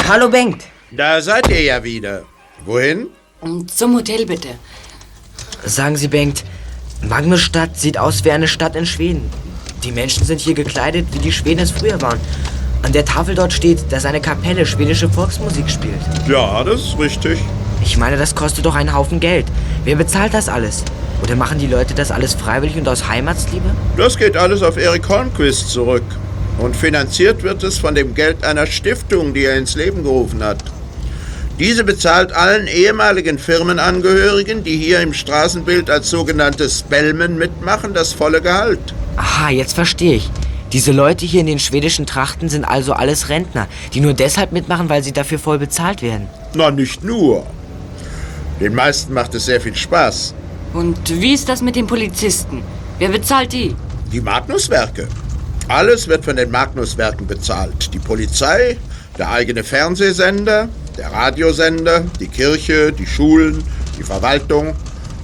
Hallo, 0.07 0.29
Bengt. 0.29 0.63
Da 0.91 1.21
seid 1.21 1.49
ihr 1.49 1.61
ja 1.61 1.83
wieder. 1.83 2.23
Wohin? 2.65 3.07
Zum 3.67 3.95
Hotel 3.95 4.25
bitte. 4.25 4.49
Sagen 5.63 5.97
Sie, 5.97 6.07
Bengt, 6.07 6.43
Magnusstadt 7.01 7.77
sieht 7.77 7.97
aus 7.97 8.23
wie 8.23 8.31
eine 8.31 8.47
Stadt 8.47 8.75
in 8.75 8.85
Schweden. 8.85 9.29
Die 9.83 9.91
Menschen 9.91 10.25
sind 10.25 10.39
hier 10.39 10.53
gekleidet, 10.53 11.07
wie 11.11 11.19
die 11.19 11.31
Schweden 11.31 11.59
es 11.59 11.71
früher 11.71 12.01
waren. 12.01 12.19
An 12.83 12.93
der 12.93 13.05
Tafel 13.05 13.35
dort 13.35 13.53
steht, 13.53 13.91
dass 13.91 14.05
eine 14.05 14.21
Kapelle 14.21 14.65
schwedische 14.65 15.09
Volksmusik 15.09 15.69
spielt. 15.69 15.99
Ja, 16.27 16.63
das 16.63 16.81
ist 16.81 16.99
richtig. 16.99 17.39
Ich 17.81 17.97
meine, 17.97 18.17
das 18.17 18.35
kostet 18.35 18.65
doch 18.65 18.75
einen 18.75 18.93
Haufen 18.93 19.19
Geld. 19.19 19.45
Wer 19.83 19.95
bezahlt 19.95 20.33
das 20.33 20.49
alles? 20.49 20.83
Oder 21.23 21.35
machen 21.35 21.57
die 21.57 21.67
Leute 21.67 21.93
das 21.93 22.11
alles 22.11 22.33
freiwillig 22.33 22.77
und 22.77 22.87
aus 22.87 23.07
Heimatsliebe? 23.07 23.69
Das 23.95 24.17
geht 24.17 24.37
alles 24.37 24.61
auf 24.61 24.77
Erik 24.77 25.07
Holmquist 25.09 25.69
zurück. 25.69 26.03
Und 26.59 26.75
finanziert 26.75 27.43
wird 27.43 27.63
es 27.63 27.77
von 27.77 27.95
dem 27.95 28.15
Geld 28.15 28.43
einer 28.43 28.65
Stiftung, 28.65 29.33
die 29.33 29.45
er 29.45 29.57
ins 29.57 29.75
Leben 29.75 30.03
gerufen 30.03 30.43
hat. 30.43 30.63
Diese 31.59 31.83
bezahlt 31.83 32.33
allen 32.33 32.67
ehemaligen 32.67 33.39
Firmenangehörigen, 33.39 34.63
die 34.63 34.77
hier 34.77 35.01
im 35.01 35.13
Straßenbild 35.13 35.89
als 35.89 36.09
sogenannte 36.09 36.69
Spellmen 36.69 37.37
mitmachen, 37.37 37.95
das 37.95 38.13
volle 38.13 38.41
Gehalt. 38.41 38.93
Aha, 39.15 39.49
jetzt 39.49 39.73
verstehe 39.73 40.15
ich. 40.15 40.29
Diese 40.73 40.91
Leute 40.91 41.25
hier 41.25 41.39
in 41.41 41.47
den 41.47 41.59
schwedischen 41.59 42.05
Trachten 42.05 42.49
sind 42.49 42.65
also 42.65 42.91
alles 42.91 43.29
Rentner, 43.29 43.67
die 43.93 44.01
nur 44.01 44.13
deshalb 44.13 44.51
mitmachen, 44.51 44.89
weil 44.89 45.01
sie 45.01 45.13
dafür 45.13 45.39
voll 45.39 45.59
bezahlt 45.59 46.01
werden. 46.01 46.27
Na, 46.55 46.71
nicht 46.71 47.03
nur. 47.03 47.45
Den 48.59 48.75
meisten 48.75 49.13
macht 49.13 49.33
es 49.35 49.45
sehr 49.45 49.61
viel 49.61 49.75
Spaß. 49.75 50.33
Und 50.73 51.21
wie 51.21 51.33
ist 51.33 51.47
das 51.47 51.61
mit 51.61 51.75
den 51.77 51.87
Polizisten? 51.87 52.63
Wer 52.99 53.09
bezahlt 53.09 53.53
die? 53.53 53.75
Die 54.11 54.19
Magnuswerke. 54.19 55.07
Alles 55.69 56.07
wird 56.07 56.25
von 56.25 56.35
den 56.35 56.51
Magnuswerken 56.51 57.27
bezahlt. 57.27 57.93
Die 57.93 57.99
Polizei, 57.99 58.77
der 59.17 59.31
eigene 59.31 59.63
Fernsehsender, 59.63 60.67
der 60.97 61.11
Radiosender, 61.11 62.03
die 62.19 62.27
Kirche, 62.27 62.91
die 62.91 63.05
Schulen, 63.05 63.63
die 63.97 64.03
Verwaltung. 64.03 64.75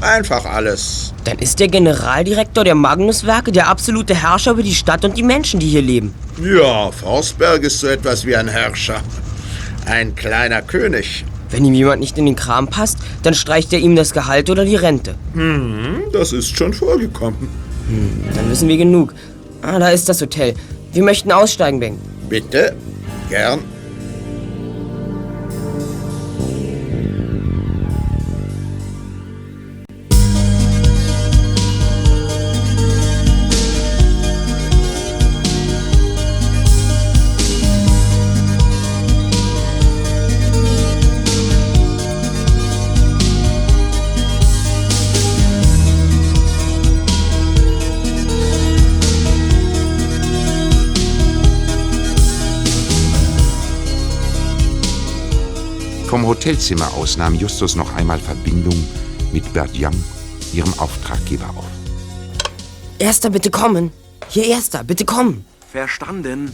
Einfach 0.02 0.46
alles. 0.46 1.14
Dann 1.24 1.40
ist 1.40 1.60
der 1.60 1.70
Generaldirektor 1.70 2.64
der 2.64 2.76
Magnuswerke 2.76 3.52
der 3.52 3.68
absolute 3.68 4.16
Herrscher 4.16 4.52
über 4.52 4.64
die 4.64 4.76
Stadt 4.76 5.06
und 5.06 5.18
die 5.18 5.24
Menschen, 5.24 5.60
die 5.60 5.68
hier 5.68 5.82
leben. 5.82 6.14
Ja, 6.42 6.92
Forsberg 6.92 7.64
ist 7.64 7.80
so 7.80 7.88
etwas 7.88 8.26
wie 8.26 8.36
ein 8.36 8.48
Herrscher. 8.48 9.02
Ein 9.86 10.16
kleiner 10.16 10.62
König. 10.62 11.26
Wenn 11.50 11.66
ihm 11.66 11.74
jemand 11.74 12.00
nicht 12.00 12.18
in 12.18 12.26
den 12.26 12.36
Kram 12.36 12.68
passt, 12.68 12.98
dann 13.22 13.34
streicht 13.34 13.72
er 13.74 13.80
ihm 13.80 13.96
das 13.96 14.12
Gehalt 14.12 14.50
oder 14.50 14.66
die 14.66 14.76
Rente. 14.76 15.16
Hm, 15.34 16.04
das 16.12 16.34
ist 16.34 16.58
schon 16.58 16.74
vorgekommen. 16.74 17.48
Hm, 17.88 18.36
dann 18.36 18.50
wissen 18.50 18.68
wir 18.68 18.78
genug. 18.78 19.14
Ah, 19.62 19.78
da 19.80 19.90
ist 19.90 20.10
das 20.10 20.20
Hotel. 20.20 20.56
Wir 20.92 21.04
möchten 21.04 21.32
aussteigen, 21.32 21.80
Beng. 21.80 22.00
Bitte? 22.28 22.76
Gern. 23.30 23.60
Hotelzimmer 56.34 56.92
aus 56.96 57.16
nahm 57.16 57.36
Justus 57.36 57.76
noch 57.76 57.94
einmal 57.94 58.18
Verbindung 58.18 58.74
mit 59.32 59.54
Bert 59.54 59.70
Young, 59.76 59.94
ihrem 60.52 60.74
Auftraggeber, 60.80 61.48
auf. 61.56 61.68
Erster, 62.98 63.30
bitte 63.30 63.52
kommen. 63.52 63.92
Hier, 64.30 64.46
Erster, 64.46 64.84
bitte 64.84 65.06
kommen. 65.06 65.46
Verstanden. 65.72 66.52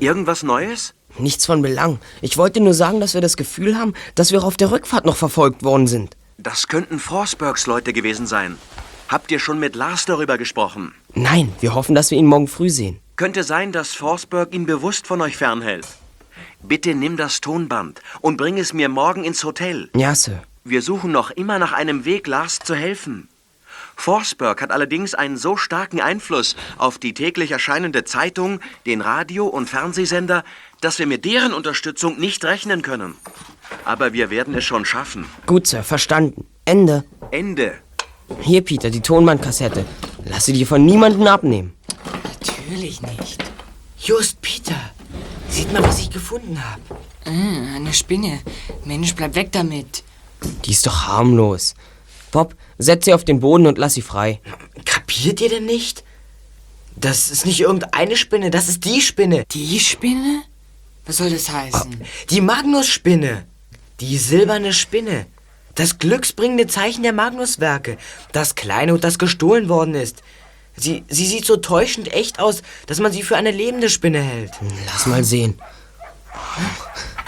Irgendwas 0.00 0.42
Neues? 0.42 0.94
Nichts 1.16 1.46
von 1.46 1.62
Belang. 1.62 2.00
Ich 2.22 2.36
wollte 2.38 2.58
nur 2.58 2.74
sagen, 2.74 2.98
dass 2.98 3.14
wir 3.14 3.20
das 3.20 3.36
Gefühl 3.36 3.78
haben, 3.78 3.94
dass 4.16 4.32
wir 4.32 4.42
auf 4.42 4.56
der 4.56 4.72
Rückfahrt 4.72 5.06
noch 5.06 5.16
verfolgt 5.16 5.62
worden 5.62 5.86
sind. 5.86 6.16
Das 6.36 6.66
könnten 6.66 6.98
Forsbergs 6.98 7.68
Leute 7.68 7.92
gewesen 7.92 8.26
sein. 8.26 8.58
Habt 9.06 9.30
ihr 9.30 9.38
schon 9.38 9.60
mit 9.60 9.76
Lars 9.76 10.06
darüber 10.06 10.38
gesprochen? 10.38 10.92
Nein, 11.14 11.52
wir 11.60 11.72
hoffen, 11.76 11.94
dass 11.94 12.10
wir 12.10 12.18
ihn 12.18 12.26
morgen 12.26 12.48
früh 12.48 12.68
sehen. 12.68 12.98
Könnte 13.14 13.44
sein, 13.44 13.70
dass 13.70 13.94
Forsberg 13.94 14.52
ihn 14.52 14.66
bewusst 14.66 15.06
von 15.06 15.20
euch 15.20 15.36
fernhält. 15.36 15.86
Bitte 16.62 16.94
nimm 16.94 17.16
das 17.16 17.40
Tonband 17.40 18.00
und 18.20 18.36
bring 18.36 18.58
es 18.58 18.72
mir 18.72 18.88
morgen 18.88 19.24
ins 19.24 19.44
Hotel. 19.44 19.90
Ja, 19.96 20.14
Sir. 20.14 20.42
Wir 20.64 20.82
suchen 20.82 21.12
noch 21.12 21.30
immer 21.30 21.58
nach 21.58 21.72
einem 21.72 22.04
Weg, 22.04 22.26
Lars 22.26 22.58
zu 22.58 22.74
helfen. 22.74 23.28
Forsberg 23.96 24.62
hat 24.62 24.70
allerdings 24.70 25.14
einen 25.14 25.36
so 25.36 25.56
starken 25.56 26.00
Einfluss 26.00 26.56
auf 26.76 26.98
die 26.98 27.14
täglich 27.14 27.50
erscheinende 27.50 28.04
Zeitung, 28.04 28.60
den 28.86 29.00
Radio- 29.00 29.46
und 29.46 29.68
Fernsehsender, 29.68 30.44
dass 30.80 30.98
wir 30.98 31.06
mit 31.06 31.24
deren 31.24 31.52
Unterstützung 31.52 32.18
nicht 32.18 32.44
rechnen 32.44 32.82
können. 32.82 33.14
Aber 33.84 34.12
wir 34.12 34.30
werden 34.30 34.54
es 34.54 34.64
schon 34.64 34.84
schaffen. 34.84 35.26
Gut, 35.46 35.66
Sir, 35.66 35.82
verstanden. 35.82 36.46
Ende. 36.64 37.04
Ende. 37.30 37.74
Hier, 38.40 38.62
Peter, 38.62 38.90
die 38.90 39.00
Tonbandkassette. 39.00 39.84
Lass 40.24 40.44
sie 40.44 40.52
dir 40.52 40.66
von 40.66 40.84
niemandem 40.84 41.26
abnehmen. 41.26 41.72
Natürlich 42.40 43.00
nicht. 43.02 43.42
Just, 43.98 44.40
Peter. 44.42 44.76
Sieht 45.48 45.72
mal, 45.72 45.82
was 45.82 45.98
ich 45.98 46.10
gefunden 46.10 46.62
habe. 46.62 46.82
Ah, 47.24 47.76
eine 47.76 47.92
Spinne. 47.92 48.40
Mensch, 48.84 49.14
bleib 49.14 49.34
weg 49.34 49.52
damit. 49.52 50.04
Die 50.64 50.72
ist 50.72 50.86
doch 50.86 51.06
harmlos. 51.06 51.74
Bob, 52.30 52.54
setz 52.78 53.06
sie 53.06 53.14
auf 53.14 53.24
den 53.24 53.40
Boden 53.40 53.66
und 53.66 53.78
lass 53.78 53.94
sie 53.94 54.02
frei. 54.02 54.40
Kapiert 54.84 55.40
ihr 55.40 55.48
denn 55.48 55.64
nicht? 55.64 56.04
Das 56.96 57.30
ist 57.30 57.46
nicht 57.46 57.60
irgendeine 57.60 58.16
Spinne, 58.16 58.50
das 58.50 58.68
ist 58.68 58.84
die 58.84 59.00
Spinne. 59.00 59.44
Die 59.52 59.80
Spinne? 59.80 60.42
Was 61.06 61.18
soll 61.18 61.30
das 61.30 61.50
heißen? 61.50 62.02
Die 62.30 62.40
Magnus-Spinne. 62.40 63.46
Die 64.00 64.18
silberne 64.18 64.72
Spinne. 64.72 65.26
Das 65.74 65.98
glücksbringende 65.98 66.66
Zeichen 66.66 67.02
der 67.04 67.12
Magnuswerke. 67.12 67.98
Das 68.32 68.56
Kleinod, 68.56 69.04
das 69.04 69.18
gestohlen 69.18 69.68
worden 69.68 69.94
ist. 69.94 70.22
Sie, 70.80 71.04
sie 71.08 71.26
sieht 71.26 71.44
so 71.44 71.56
täuschend 71.56 72.12
echt 72.12 72.38
aus, 72.38 72.62
dass 72.86 73.00
man 73.00 73.12
sie 73.12 73.22
für 73.22 73.36
eine 73.36 73.50
lebende 73.50 73.90
Spinne 73.90 74.20
hält. 74.20 74.52
Lass 74.86 75.06
mal 75.06 75.24
sehen. 75.24 75.58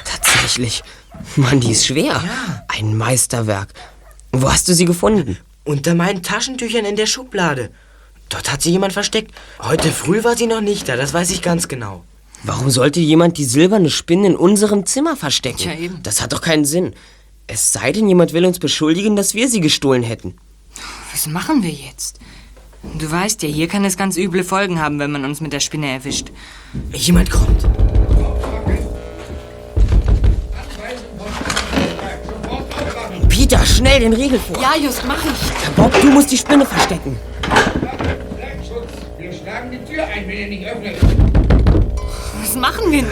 Tatsächlich. 0.04 0.82
Mann, 1.36 1.60
die 1.60 1.72
ist 1.72 1.86
schwer. 1.86 2.22
Ja. 2.24 2.64
Ein 2.68 2.96
Meisterwerk. 2.96 3.68
Wo 4.32 4.50
hast 4.50 4.68
du 4.68 4.74
sie 4.74 4.84
gefunden? 4.84 5.38
Unter 5.64 5.94
meinen 5.94 6.22
Taschentüchern 6.22 6.84
in 6.84 6.96
der 6.96 7.06
Schublade. 7.06 7.70
Dort 8.28 8.50
hat 8.50 8.62
sie 8.62 8.70
jemand 8.70 8.92
versteckt. 8.92 9.34
Heute 9.60 9.90
früh 9.90 10.22
war 10.24 10.36
sie 10.36 10.46
noch 10.46 10.60
nicht 10.60 10.88
da, 10.88 10.96
das 10.96 11.12
weiß 11.12 11.30
ich 11.30 11.42
ganz 11.42 11.68
genau. 11.68 12.04
Warum 12.42 12.70
sollte 12.70 13.00
jemand 13.00 13.36
die 13.36 13.44
silberne 13.44 13.90
Spinne 13.90 14.28
in 14.28 14.36
unserem 14.36 14.86
Zimmer 14.86 15.16
verstecken? 15.16 15.58
Tja, 15.58 15.74
eben. 15.74 16.02
Das 16.02 16.22
hat 16.22 16.32
doch 16.32 16.40
keinen 16.40 16.64
Sinn. 16.64 16.94
Es 17.46 17.72
sei 17.72 17.92
denn, 17.92 18.08
jemand 18.08 18.32
will 18.32 18.46
uns 18.46 18.60
beschuldigen, 18.60 19.16
dass 19.16 19.34
wir 19.34 19.48
sie 19.48 19.60
gestohlen 19.60 20.02
hätten. 20.02 20.36
Was 21.12 21.26
machen 21.26 21.62
wir 21.62 21.70
jetzt? 21.70 22.20
Du 22.82 23.10
weißt 23.10 23.42
ja, 23.42 23.48
hier 23.48 23.68
kann 23.68 23.84
es 23.84 23.96
ganz 23.96 24.16
üble 24.16 24.42
Folgen 24.42 24.80
haben, 24.80 24.98
wenn 24.98 25.10
man 25.10 25.24
uns 25.24 25.40
mit 25.40 25.52
der 25.52 25.60
Spinne 25.60 25.90
erwischt. 25.90 26.28
Jemand 26.92 27.30
kommt. 27.30 27.66
Peter, 33.28 33.64
schnell 33.66 34.00
den 34.00 34.12
Riegel 34.12 34.38
vor. 34.38 34.60
Ja, 34.60 34.74
just, 34.76 35.04
mach 35.06 35.22
ich. 35.24 35.74
Bob, 35.76 35.92
du 36.00 36.10
musst 36.10 36.30
die 36.30 36.38
Spinne 36.38 36.64
verstecken. 36.64 37.18
Wir 39.18 39.32
schlagen 39.32 39.70
die 39.70 39.92
Tür 39.92 40.04
ein, 40.04 40.26
wenn 40.26 40.38
ihr 40.38 40.48
nicht 40.48 40.66
öffnet. 40.66 40.96
Was 42.40 42.54
machen 42.56 42.90
wir 42.90 43.02
nur? 43.02 43.10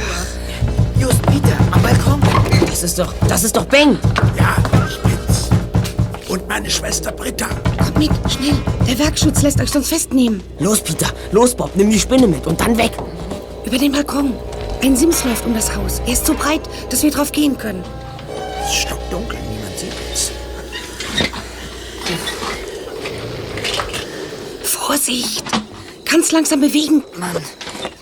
Just, 0.98 1.22
Peter, 1.22 1.56
am 1.70 1.82
Balkon. 1.82 2.20
Das 2.66 2.82
ist 2.82 2.98
doch, 2.98 3.12
das 3.28 3.44
ist 3.44 3.56
doch 3.56 3.64
Bengt. 3.66 4.00
Ja, 4.36 4.56
ich 4.88 4.98
bin's. 5.00 5.17
Meine 6.58 6.70
Schwester 6.70 7.12
Britta. 7.12 7.46
Kommt 7.78 7.98
mit, 7.98 8.10
schnell. 8.28 8.60
Der 8.84 8.98
Werkschutz 8.98 9.42
lässt 9.42 9.60
euch 9.60 9.70
sonst 9.70 9.90
festnehmen. 9.90 10.42
Los, 10.58 10.80
Peter. 10.80 11.06
Los, 11.30 11.54
Bob, 11.54 11.70
nimm 11.76 11.88
die 11.88 12.00
Spinne 12.00 12.26
mit 12.26 12.48
und 12.48 12.60
dann 12.60 12.76
weg. 12.76 12.90
Über 13.64 13.78
den 13.78 13.92
Balkon. 13.92 14.34
Ein 14.82 14.96
Sims 14.96 15.22
läuft 15.22 15.46
um 15.46 15.54
das 15.54 15.76
Haus. 15.76 16.02
Er 16.04 16.14
ist 16.14 16.26
so 16.26 16.34
breit, 16.34 16.62
dass 16.90 17.04
wir 17.04 17.12
drauf 17.12 17.30
gehen 17.30 17.56
können. 17.56 17.84
Es 18.64 18.70
ist 18.70 18.78
stockdunkel, 18.80 19.38
niemand 19.38 19.78
sieht 19.78 19.92
uns. 20.10 20.32
Vorsicht! 24.64 25.44
Ganz 26.10 26.32
langsam 26.32 26.60
bewegen. 26.60 27.04
Mann, 27.16 27.36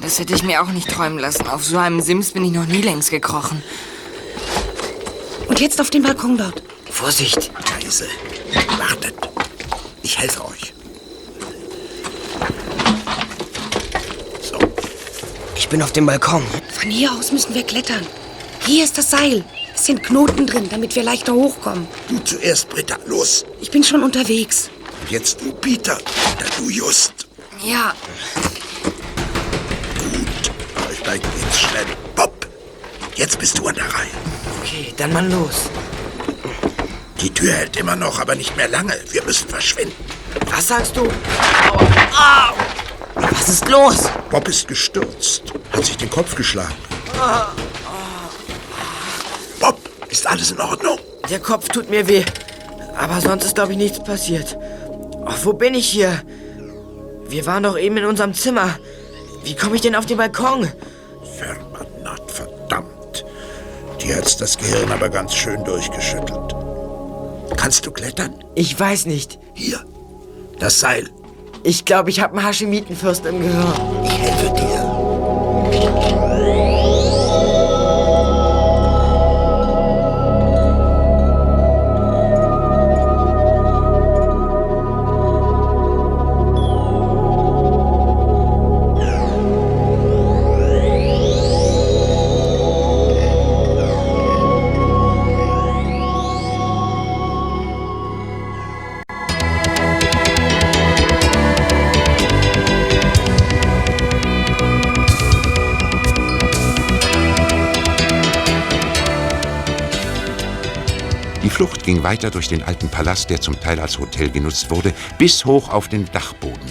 das 0.00 0.18
hätte 0.18 0.34
ich 0.34 0.42
mir 0.42 0.62
auch 0.62 0.68
nicht 0.68 0.88
träumen 0.88 1.18
lassen. 1.18 1.46
Auf 1.46 1.62
so 1.62 1.76
einem 1.76 2.00
Sims 2.00 2.32
bin 2.32 2.42
ich 2.42 2.52
noch 2.52 2.66
nie 2.66 2.80
längs 2.80 3.10
gekrochen. 3.10 3.62
Und 5.46 5.60
jetzt 5.60 5.78
auf 5.78 5.90
den 5.90 6.02
Balkon 6.02 6.38
dort. 6.38 6.62
Vorsicht. 6.90 7.50
Scheiße. 7.82 8.06
Wartet. 8.78 9.14
Ich 10.02 10.18
helfe 10.18 10.44
euch. 10.46 10.72
So. 14.42 14.58
Ich 15.56 15.68
bin 15.68 15.82
auf 15.82 15.92
dem 15.92 16.06
Balkon. 16.06 16.42
Von 16.78 16.90
hier 16.90 17.12
aus 17.12 17.32
müssen 17.32 17.54
wir 17.54 17.62
klettern. 17.62 18.06
Hier 18.64 18.84
ist 18.84 18.98
das 18.98 19.10
Seil. 19.10 19.44
Es 19.74 19.84
sind 19.86 20.02
Knoten 20.02 20.46
drin, 20.46 20.68
damit 20.70 20.94
wir 20.96 21.02
leichter 21.02 21.34
hochkommen. 21.34 21.86
Du 22.08 22.18
zuerst, 22.20 22.68
Britta. 22.68 22.96
Los. 23.06 23.44
Ich 23.60 23.70
bin 23.70 23.84
schon 23.84 24.02
unterwegs. 24.02 24.70
Und 25.02 25.10
jetzt 25.10 25.40
du, 25.40 25.52
Peter. 25.52 25.98
Dann 26.38 26.48
du, 26.58 26.70
Just. 26.70 27.12
Ja, 27.64 27.94
Gut. 30.12 30.52
Aber 30.76 30.94
steigt 30.94 31.26
jetzt 31.40 31.60
schnell. 31.60 31.86
Bob. 32.14 32.46
Jetzt 33.14 33.38
bist 33.38 33.58
du 33.58 33.66
an 33.66 33.74
der 33.74 33.84
Reihe. 33.84 34.10
Okay, 34.62 34.94
dann 34.96 35.12
mal 35.12 35.26
los. 35.30 35.70
Die 37.20 37.32
Tür 37.32 37.52
hält 37.52 37.76
immer 37.76 37.96
noch, 37.96 38.20
aber 38.20 38.34
nicht 38.34 38.56
mehr 38.56 38.68
lange. 38.68 38.94
Wir 39.10 39.22
müssen 39.24 39.48
verschwinden. 39.48 39.94
Was 40.50 40.68
sagst 40.68 40.96
du? 40.96 41.02
Aua. 41.02 42.54
Was 43.14 43.48
ist 43.48 43.68
los? 43.68 44.10
Bob 44.30 44.46
ist 44.48 44.68
gestürzt. 44.68 45.44
Hat 45.72 45.84
sich 45.84 45.96
den 45.96 46.10
Kopf 46.10 46.34
geschlagen. 46.34 46.74
Bob, 49.60 49.78
ist 50.08 50.26
alles 50.26 50.50
in 50.50 50.60
Ordnung? 50.60 50.98
Der 51.30 51.40
Kopf 51.40 51.68
tut 51.68 51.88
mir 51.90 52.06
weh. 52.06 52.24
Aber 52.96 53.20
sonst 53.20 53.44
ist, 53.44 53.54
glaube 53.54 53.72
ich, 53.72 53.78
nichts 53.78 54.02
passiert. 54.02 54.56
Oh, 55.26 55.34
wo 55.42 55.52
bin 55.52 55.74
ich 55.74 55.88
hier? 55.88 56.22
Wir 57.28 57.46
waren 57.46 57.62
doch 57.62 57.78
eben 57.78 57.96
in 57.96 58.04
unserem 58.04 58.34
Zimmer. 58.34 58.78
Wie 59.44 59.56
komme 59.56 59.76
ich 59.76 59.82
denn 59.82 59.96
auf 59.96 60.06
den 60.06 60.16
Balkon? 60.18 60.70
Verbannt, 61.38 62.30
verdammt. 62.30 63.24
Dir 64.00 64.16
hat's 64.16 64.36
das 64.36 64.56
Gehirn 64.56 64.92
aber 64.92 65.08
ganz 65.08 65.34
schön 65.34 65.64
durchgeschüttelt. 65.64 66.55
Kannst 67.56 67.86
du 67.86 67.90
klettern? 67.90 68.34
Ich 68.54 68.78
weiß 68.78 69.06
nicht. 69.06 69.38
Hier, 69.54 69.84
das 70.58 70.80
Seil. 70.80 71.10
Ich 71.62 71.84
glaube, 71.84 72.10
ich 72.10 72.20
habe 72.20 72.36
einen 72.36 72.46
Haschemitenfürst 72.46 73.26
im 73.26 73.40
Gehirn. 73.40 73.74
Ich 74.04 74.18
helfe 74.18 74.52
dir. 74.54 74.76
Weiter 112.06 112.30
durch 112.30 112.46
den 112.46 112.62
alten 112.62 112.88
Palast, 112.88 113.30
der 113.30 113.40
zum 113.40 113.58
Teil 113.58 113.80
als 113.80 113.98
Hotel 113.98 114.30
genutzt 114.30 114.70
wurde, 114.70 114.94
bis 115.18 115.44
hoch 115.44 115.70
auf 115.70 115.88
den 115.88 116.04
Dachboden. 116.12 116.70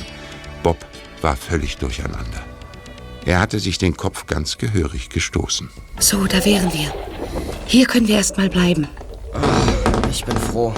Bob 0.64 0.78
war 1.22 1.36
völlig 1.36 1.76
durcheinander. 1.76 2.42
Er 3.26 3.42
hatte 3.42 3.60
sich 3.60 3.78
den 3.78 3.98
Kopf 3.98 4.28
ganz 4.28 4.58
gehörig 4.58 5.10
gestoßen. 5.10 5.70
So, 6.00 6.26
da 6.26 6.46
wären 6.46 6.72
wir. 6.72 6.94
Hier 7.66 7.86
können 7.86 8.08
wir 8.08 8.16
erst 8.16 8.38
mal 8.38 8.48
bleiben. 8.48 8.88
Ich 10.10 10.24
bin 10.24 10.38
froh. 10.38 10.74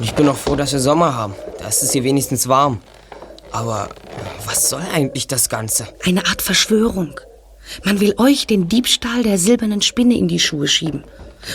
Ich 0.00 0.14
bin 0.14 0.26
auch 0.26 0.38
froh, 0.38 0.56
dass 0.56 0.72
wir 0.72 0.80
Sommer 0.80 1.14
haben. 1.14 1.34
Da 1.58 1.68
ist 1.68 1.82
es 1.82 1.92
hier 1.92 2.04
wenigstens 2.04 2.48
warm. 2.48 2.80
Aber 3.52 3.90
was 4.46 4.70
soll 4.70 4.84
eigentlich 4.94 5.26
das 5.26 5.50
Ganze? 5.50 5.86
Eine 6.02 6.24
Art 6.24 6.40
Verschwörung. 6.40 7.20
Man 7.84 8.00
will 8.00 8.14
euch 8.16 8.46
den 8.46 8.68
Diebstahl 8.68 9.22
der 9.22 9.36
silbernen 9.36 9.82
Spinne 9.82 10.16
in 10.16 10.28
die 10.28 10.40
Schuhe 10.40 10.66
schieben 10.66 11.04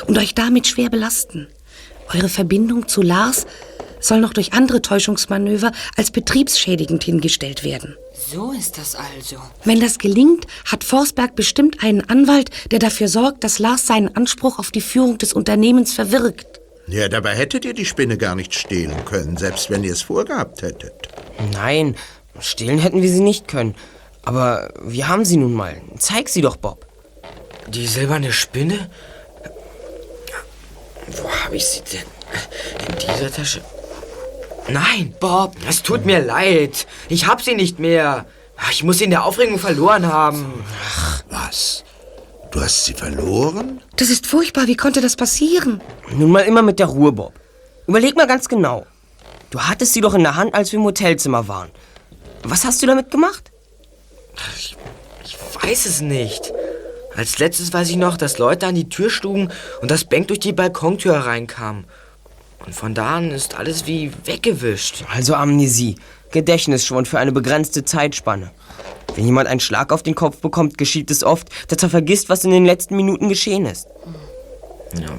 und 0.06 0.20
euch 0.20 0.36
damit 0.36 0.68
schwer 0.68 0.92
belasten. 0.92 1.48
Eure 2.14 2.30
Verbindung 2.30 2.88
zu 2.88 3.02
Lars 3.02 3.46
soll 4.00 4.20
noch 4.20 4.34
durch 4.34 4.54
andere 4.54 4.82
Täuschungsmanöver 4.82 5.72
als 5.96 6.12
betriebsschädigend 6.12 7.04
hingestellt 7.04 7.64
werden. 7.64 7.96
So 8.14 8.52
ist 8.52 8.78
das 8.78 8.96
also. 8.96 9.38
Wenn 9.64 9.80
das 9.80 10.00
gelingt, 10.00 10.46
hat 10.66 10.84
Forsberg 10.84 11.36
bestimmt 11.36 11.84
einen 11.84 12.02
Anwalt, 12.02 12.50
der 12.72 12.80
dafür 12.80 13.08
sorgt, 13.08 13.44
dass 13.44 13.60
Lars 13.60 13.88
seinen 13.88 14.16
Anspruch 14.16 14.60
auf 14.60 14.72
die 14.72 14.82
Führung 14.82 15.18
des 15.18 15.34
Unternehmens 15.34 15.94
verwirkt. 15.94 16.60
Ja, 16.88 17.08
dabei 17.08 17.36
hättet 17.36 17.64
ihr 17.64 17.74
die 17.74 17.86
Spinne 17.86 18.18
gar 18.18 18.36
nicht 18.36 18.54
stehlen 18.54 19.06
können, 19.06 19.38
selbst 19.38 19.70
wenn 19.70 19.84
ihr 19.84 19.94
es 19.94 20.02
vorgehabt 20.02 20.62
hättet. 20.62 21.10
Nein, 21.54 21.96
stehlen 22.40 22.80
hätten 22.80 23.02
wir 23.02 23.10
sie 23.10 23.22
nicht 23.22 23.48
können. 23.48 23.76
Aber 24.24 24.74
wir 24.84 25.08
haben 25.08 25.26
sie 25.26 25.38
nun 25.38 25.54
mal. 25.54 25.82
Zeig 25.98 26.30
sie 26.30 26.42
doch, 26.42 26.58
Bob. 26.58 26.86
Die 27.70 27.88
silberne 27.88 28.34
Spinne? 28.34 28.90
Wo 31.18 31.30
habe 31.30 31.56
ich 31.56 31.66
sie 31.66 31.82
denn? 31.82 32.08
In 32.88 32.96
dieser 33.00 33.32
Tasche? 33.32 33.62
Nein, 34.68 35.14
Bob, 35.20 35.56
es 35.68 35.82
tut 35.84 36.06
mir 36.06 36.20
leid. 36.20 36.88
Ich 37.10 37.28
hab 37.28 37.42
sie 37.42 37.56
nicht 37.56 37.80
mehr. 37.80 38.26
Ich 38.72 38.84
muss 38.84 39.00
sie 39.00 39.06
in 39.06 39.10
der 39.10 39.26
Aufregung 39.26 39.60
verloren 39.60 40.06
haben. 40.12 40.64
Ach, 40.86 41.24
was? 41.30 41.84
Du 42.52 42.62
hast 42.62 42.86
sie 42.86 42.94
verloren? 42.94 43.82
Das 43.96 44.10
ist 44.10 44.28
furchtbar. 44.28 44.68
Wie 44.68 44.76
konnte 44.76 45.02
das 45.02 45.16
passieren? 45.16 45.82
Nun 46.12 46.32
mal 46.32 46.42
immer 46.42 46.62
mit 46.62 46.80
der 46.80 46.88
Ruhe, 46.88 47.12
Bob. 47.12 47.34
Überleg 47.88 48.16
mal 48.16 48.28
ganz 48.28 48.48
genau. 48.48 48.86
Du 49.50 49.62
hattest 49.62 49.94
sie 49.94 50.02
doch 50.02 50.14
in 50.14 50.24
der 50.24 50.36
Hand, 50.36 50.54
als 50.54 50.72
wir 50.72 50.80
im 50.80 50.86
Hotelzimmer 50.86 51.48
waren. 51.48 51.72
Was 52.44 52.64
hast 52.64 52.82
du 52.82 52.88
damit 52.88 53.12
gemacht? 53.12 53.52
Ich, 54.58 54.76
ich 55.24 55.38
weiß 55.62 55.86
es 55.86 56.02
nicht. 56.02 56.54
Als 57.16 57.40
letztes 57.40 57.74
weiß 57.74 57.90
ich 57.90 57.98
noch, 57.98 58.18
dass 58.18 58.38
Leute 58.38 58.68
an 58.68 58.76
die 58.76 58.90
Tür 58.90 59.10
schlugen 59.10 59.52
und 59.82 59.92
das 59.92 60.06
Bank 60.06 60.28
durch 60.30 60.40
die 60.40 60.54
Balkontür 60.54 61.14
hereinkam. 61.14 61.86
Und 62.66 62.76
von 62.76 62.94
da 62.94 63.18
an 63.18 63.32
ist 63.32 63.56
alles 63.56 63.88
wie 63.88 64.12
weggewischt. 64.26 65.04
Also 65.14 65.36
Amnesie. 65.36 65.96
Gedächtnisschwund 66.32 67.08
für 67.08 67.20
eine 67.20 67.32
begrenzte 67.32 67.84
Zeitspanne. 67.84 68.52
Wenn 69.16 69.26
jemand 69.26 69.50
einen 69.50 69.60
Schlag 69.60 69.92
auf 69.92 70.04
den 70.04 70.16
Kopf 70.16 70.38
bekommt, 70.38 70.78
geschieht 70.78 71.12
es 71.12 71.24
oft, 71.24 71.50
dass 71.68 71.84
er 71.84 71.90
vergisst, 71.90 72.30
was 72.30 72.46
in 72.46 72.52
den 72.52 72.66
letzten 72.66 72.96
Minuten 72.96 73.28
geschehen 73.28 73.66
ist. 73.66 73.88
Ja, 74.94 75.10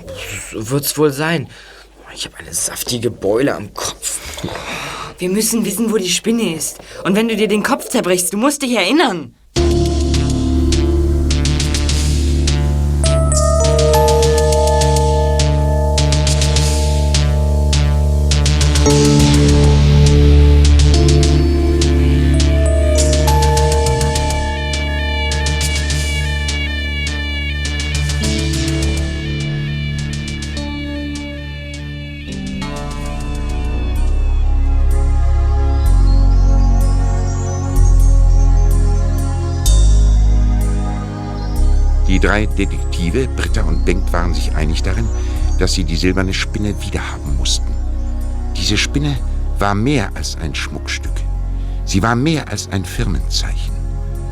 so 0.50 0.70
wird's 0.70 0.96
wohl 0.96 1.12
sein. 1.12 1.48
Ich 2.14 2.24
habe 2.24 2.36
eine 2.38 2.52
saftige 2.52 3.10
Beule 3.10 3.54
am 3.54 3.72
Kopf. 3.74 4.20
Wir 5.18 5.28
müssen 5.28 5.64
wissen, 5.64 5.92
wo 5.92 5.98
die 5.98 6.10
Spinne 6.10 6.54
ist. 6.54 6.78
Und 7.04 7.16
wenn 7.16 7.28
du 7.28 7.36
dir 7.36 7.48
den 7.48 7.62
Kopf 7.62 7.88
zerbrichst, 7.88 8.32
du 8.32 8.36
musst 8.36 8.62
dich 8.62 8.72
erinnern. 8.72 9.34
Drei 42.22 42.46
Detektive, 42.46 43.28
Britta 43.36 43.62
und 43.62 43.84
Bengt, 43.84 44.12
waren 44.12 44.32
sich 44.32 44.54
einig 44.54 44.82
darin, 44.82 45.08
dass 45.58 45.74
sie 45.74 45.84
die 45.84 45.96
silberne 45.96 46.32
Spinne 46.32 46.74
wiederhaben 46.80 47.36
mussten. 47.36 47.66
Diese 48.56 48.78
Spinne 48.78 49.16
war 49.58 49.74
mehr 49.74 50.10
als 50.14 50.36
ein 50.36 50.54
Schmuckstück. 50.54 51.12
Sie 51.84 52.02
war 52.02 52.14
mehr 52.14 52.48
als 52.48 52.68
ein 52.70 52.84
Firmenzeichen. 52.84 53.72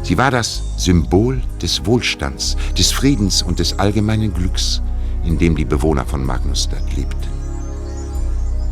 Sie 0.03 0.17
war 0.17 0.31
das 0.31 0.63
Symbol 0.77 1.43
des 1.61 1.85
Wohlstands, 1.85 2.57
des 2.79 2.93
Friedens 2.93 3.43
und 3.43 3.59
des 3.59 3.79
allgemeinen 3.79 4.33
Glücks, 4.33 4.81
in 5.25 5.37
dem 5.37 5.57
die 5.57 5.65
Bewohner 5.65 6.07
von 6.07 6.25
Magnusstadt 6.25 6.97
lebten. 6.97 7.29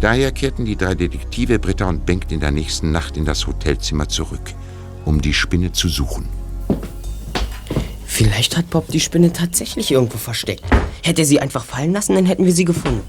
Daher 0.01 0.31
kehrten 0.31 0.65
die 0.65 0.77
drei 0.77 0.95
Detektive 0.95 1.59
Britta 1.59 1.87
und 1.89 2.07
Bengt 2.07 2.31
in 2.31 2.41
der 2.41 2.53
nächsten 2.53 2.93
Nacht 2.93 3.17
in 3.17 3.25
das 3.25 3.47
Hotelzimmer 3.47 4.09
zurück, 4.09 4.55
um 5.05 5.21
die 5.21 5.35
Spinne 5.35 5.73
zu 5.73 5.89
suchen. 5.89 6.38
Vielleicht 8.19 8.57
hat 8.57 8.71
Bob 8.71 8.89
die 8.89 8.99
Spinne 8.99 9.33
tatsächlich 9.33 9.93
irgendwo 9.93 10.19
versteckt. 10.19 10.65
Hätte 11.05 11.23
er 11.23 11.25
sie 11.25 11.39
einfach 11.39 11.65
fallen 11.65 11.93
lassen, 11.93 12.17
dann 12.17 12.27
hätten 12.27 12.45
wir 12.45 12.53
sie 12.53 12.65
gefunden. 12.65 13.03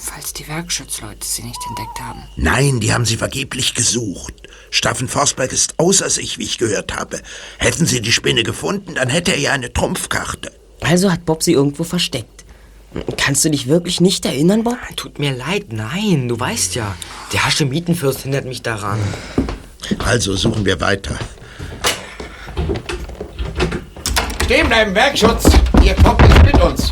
Falls 0.00 0.32
die 0.32 0.48
Werkschutzleute 0.48 1.24
sie 1.24 1.44
nicht 1.44 1.60
entdeckt 1.68 2.00
haben. 2.00 2.24
Nein, 2.34 2.80
die 2.80 2.92
haben 2.92 3.04
sie 3.04 3.16
vergeblich 3.16 3.74
gesucht. 3.74 4.34
Staffen 4.72 5.06
Forsberg 5.06 5.52
ist 5.52 5.78
außer 5.78 6.10
sich, 6.10 6.38
wie 6.38 6.42
ich 6.42 6.58
gehört 6.58 6.96
habe. 6.96 7.20
Hätten 7.58 7.86
sie 7.86 8.00
die 8.00 8.10
Spinne 8.10 8.42
gefunden, 8.42 8.96
dann 8.96 9.10
hätte 9.10 9.30
er 9.30 9.38
ja 9.38 9.52
eine 9.52 9.72
Trumpfkarte. 9.72 10.50
Also 10.80 11.12
hat 11.12 11.24
Bob 11.24 11.44
sie 11.44 11.52
irgendwo 11.52 11.84
versteckt. 11.84 12.44
Kannst 13.16 13.44
du 13.44 13.48
dich 13.48 13.68
wirklich 13.68 14.00
nicht 14.00 14.26
erinnern, 14.26 14.64
Bob? 14.64 14.78
Tut 14.96 15.20
mir 15.20 15.36
leid, 15.36 15.66
nein, 15.72 16.26
du 16.26 16.40
weißt 16.40 16.74
ja. 16.74 16.96
Der 17.32 17.46
Haschemitenfürst 17.46 18.22
hindert 18.22 18.46
mich 18.46 18.62
daran. 18.62 18.98
Also 20.00 20.34
suchen 20.34 20.64
wir 20.64 20.80
weiter. 20.80 21.16
Stehen 24.44 24.68
bleiben, 24.68 24.94
Werkschutz! 24.94 25.44
Ihr 25.84 25.94
kommt 25.94 26.20
nicht 26.20 26.44
mit 26.44 26.60
uns. 26.60 26.90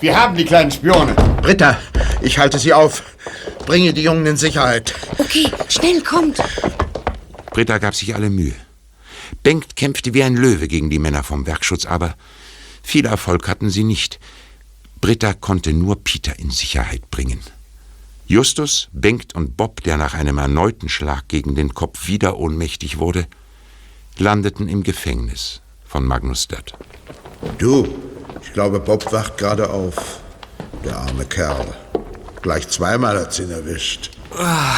Wir 0.00 0.14
haben 0.20 0.36
die 0.36 0.44
kleinen 0.44 0.70
Spione. 0.70 1.14
Britta, 1.40 1.78
ich 2.20 2.38
halte 2.38 2.58
sie 2.58 2.74
auf. 2.74 3.02
Bringe 3.64 3.94
die 3.94 4.02
Jungen 4.02 4.26
in 4.26 4.36
Sicherheit. 4.36 4.94
Okay, 5.18 5.50
schnell, 5.68 6.02
kommt. 6.02 6.38
Britta 7.52 7.78
gab 7.78 7.94
sich 7.94 8.14
alle 8.14 8.28
Mühe. 8.28 8.54
Bengt 9.42 9.76
kämpfte 9.76 10.12
wie 10.12 10.22
ein 10.22 10.36
Löwe 10.36 10.68
gegen 10.68 10.90
die 10.90 10.98
Männer 10.98 11.22
vom 11.22 11.46
Werkschutz, 11.46 11.86
aber 11.86 12.16
viel 12.82 13.06
Erfolg 13.06 13.48
hatten 13.48 13.70
sie 13.70 13.84
nicht. 13.84 14.20
Britta 15.00 15.32
konnte 15.32 15.72
nur 15.72 16.04
Peter 16.04 16.38
in 16.38 16.50
Sicherheit 16.50 17.10
bringen. 17.10 17.40
Justus, 18.26 18.88
Bengt 18.92 19.34
und 19.34 19.56
Bob, 19.56 19.82
der 19.82 19.96
nach 19.96 20.12
einem 20.12 20.36
erneuten 20.36 20.90
Schlag 20.90 21.28
gegen 21.28 21.54
den 21.54 21.72
Kopf 21.72 22.08
wieder 22.08 22.36
ohnmächtig 22.36 22.98
wurde, 22.98 23.26
landeten 24.18 24.68
im 24.68 24.82
Gefängnis 24.82 25.62
von 25.94 26.08
Magnus 26.08 26.48
Dött. 26.48 26.72
Du, 27.58 27.86
ich 28.42 28.52
glaube, 28.52 28.80
Bob 28.80 29.12
wacht 29.12 29.38
gerade 29.38 29.70
auf. 29.70 30.18
Der 30.84 30.96
arme 30.96 31.24
Kerl. 31.24 31.66
Gleich 32.42 32.68
zweimal 32.68 33.16
hat's 33.16 33.38
ihn 33.38 33.52
erwischt. 33.52 34.10
Ah, 34.36 34.74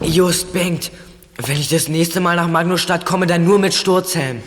Just, 0.00 0.54
Bengt. 0.54 0.90
Wenn 1.36 1.58
ich 1.58 1.68
das 1.68 1.88
nächste 1.88 2.20
Mal 2.20 2.36
nach 2.36 2.48
Magnusstadt 2.48 3.04
komme, 3.04 3.26
dann 3.26 3.44
nur 3.44 3.58
mit 3.58 3.74
Sturzhelm. 3.74 4.42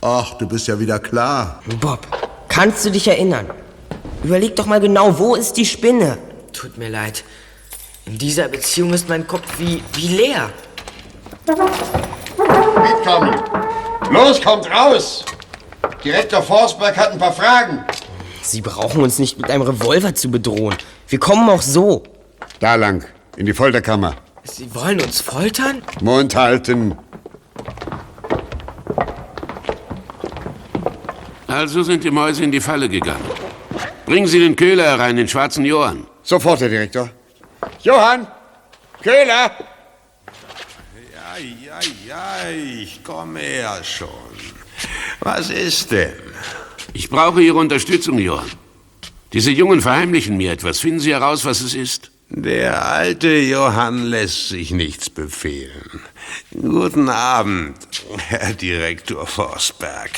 Ach, 0.00 0.34
du 0.34 0.46
bist 0.46 0.68
ja 0.68 0.78
wieder 0.78 1.00
klar. 1.00 1.60
Bob, 1.80 2.06
kannst 2.48 2.84
du 2.84 2.90
dich 2.92 3.08
erinnern? 3.08 3.50
Überleg 4.22 4.54
doch 4.54 4.66
mal 4.66 4.78
genau, 4.78 5.18
wo 5.18 5.34
ist 5.34 5.54
die 5.54 5.66
Spinne? 5.66 6.18
Tut 6.52 6.78
mir 6.78 6.88
leid. 6.88 7.24
In 8.06 8.16
dieser 8.16 8.46
Beziehung 8.46 8.92
ist 8.92 9.08
mein 9.08 9.26
Kopf 9.26 9.58
wie, 9.58 9.82
wie 9.94 10.06
leer. 10.06 10.50
Mitkommen! 12.38 13.59
Los, 14.10 14.40
kommt 14.40 14.68
raus! 14.70 15.24
Direktor 16.04 16.42
Forsberg 16.42 16.96
hat 16.96 17.12
ein 17.12 17.18
paar 17.18 17.32
Fragen. 17.32 17.84
Sie 18.42 18.60
brauchen 18.60 19.02
uns 19.02 19.18
nicht 19.18 19.38
mit 19.38 19.50
einem 19.50 19.62
Revolver 19.62 20.14
zu 20.14 20.30
bedrohen. 20.30 20.76
Wir 21.08 21.20
kommen 21.20 21.48
auch 21.48 21.62
so. 21.62 22.02
Da 22.58 22.74
lang, 22.74 23.04
in 23.36 23.46
die 23.46 23.52
Folterkammer. 23.52 24.16
Sie 24.42 24.74
wollen 24.74 25.00
uns 25.00 25.20
foltern? 25.20 25.82
Mund 26.00 26.34
halten. 26.34 26.96
Also 31.46 31.82
sind 31.82 32.02
die 32.04 32.10
Mäuse 32.10 32.42
in 32.42 32.50
die 32.50 32.60
Falle 32.60 32.88
gegangen. 32.88 33.24
Bringen 34.06 34.26
Sie 34.26 34.40
den 34.40 34.56
Köhler 34.56 34.84
herein, 34.84 35.16
den 35.16 35.28
schwarzen 35.28 35.64
Johann. 35.64 36.06
Sofort, 36.22 36.60
Herr 36.60 36.68
Direktor. 36.68 37.10
Johann! 37.82 38.26
Köhler! 39.02 39.50
Ja, 42.06 42.48
ich 42.50 43.02
komme 43.04 43.58
ja 43.58 43.82
schon. 43.82 44.08
Was 45.20 45.50
ist 45.50 45.92
denn? 45.92 46.12
Ich 46.92 47.08
brauche 47.08 47.42
Ihre 47.42 47.58
Unterstützung, 47.58 48.18
Johann. 48.18 48.50
Diese 49.32 49.50
Jungen 49.50 49.80
verheimlichen 49.80 50.36
mir 50.36 50.52
etwas. 50.52 50.80
Finden 50.80 51.00
Sie 51.00 51.12
heraus, 51.12 51.44
was 51.44 51.60
es 51.60 51.74
ist? 51.74 52.10
Der 52.28 52.86
alte 52.86 53.38
Johann 53.38 54.04
lässt 54.04 54.48
sich 54.48 54.70
nichts 54.70 55.10
befehlen. 55.10 56.00
Guten 56.52 57.08
Abend, 57.08 57.76
Herr 58.28 58.54
Direktor 58.54 59.26
Forsberg. 59.26 60.10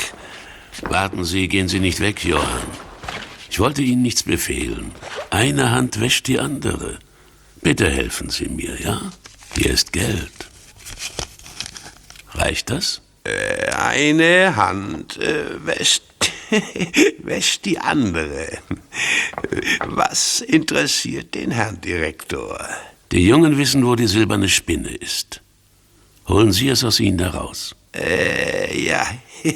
Warten 0.83 1.23
Sie, 1.23 1.47
gehen 1.47 1.67
Sie 1.67 1.79
nicht 1.79 1.99
weg, 1.99 2.23
Johann. 2.23 2.67
Ich 3.49 3.59
wollte 3.59 3.81
Ihnen 3.81 4.01
nichts 4.01 4.23
befehlen. 4.23 4.91
Eine 5.29 5.71
Hand 5.71 5.99
wäscht 5.99 6.27
die 6.27 6.39
andere. 6.39 6.99
Bitte 7.61 7.89
helfen 7.89 8.29
Sie 8.29 8.49
mir, 8.49 8.79
ja? 8.81 9.01
Hier 9.55 9.71
ist 9.71 9.93
Geld. 9.93 10.52
Reicht 12.35 12.69
das? 12.69 13.01
Äh, 13.23 13.71
eine 13.71 14.55
Hand 14.55 15.17
äh, 15.17 15.65
wäscht, 15.65 16.03
wäscht 17.23 17.65
die 17.65 17.79
andere. 17.79 18.57
Was 19.85 20.41
interessiert 20.41 21.33
den 21.35 21.51
Herrn 21.51 21.79
Direktor? 21.79 22.59
Die 23.11 23.27
Jungen 23.27 23.57
wissen, 23.57 23.85
wo 23.85 23.95
die 23.95 24.07
silberne 24.07 24.49
Spinne 24.49 24.89
ist. 24.89 25.41
Holen 26.27 26.51
Sie 26.51 26.69
es 26.69 26.83
aus 26.83 26.99
ihnen 26.99 27.19
heraus. 27.19 27.75
Äh, 27.95 28.81
ja. 28.81 29.05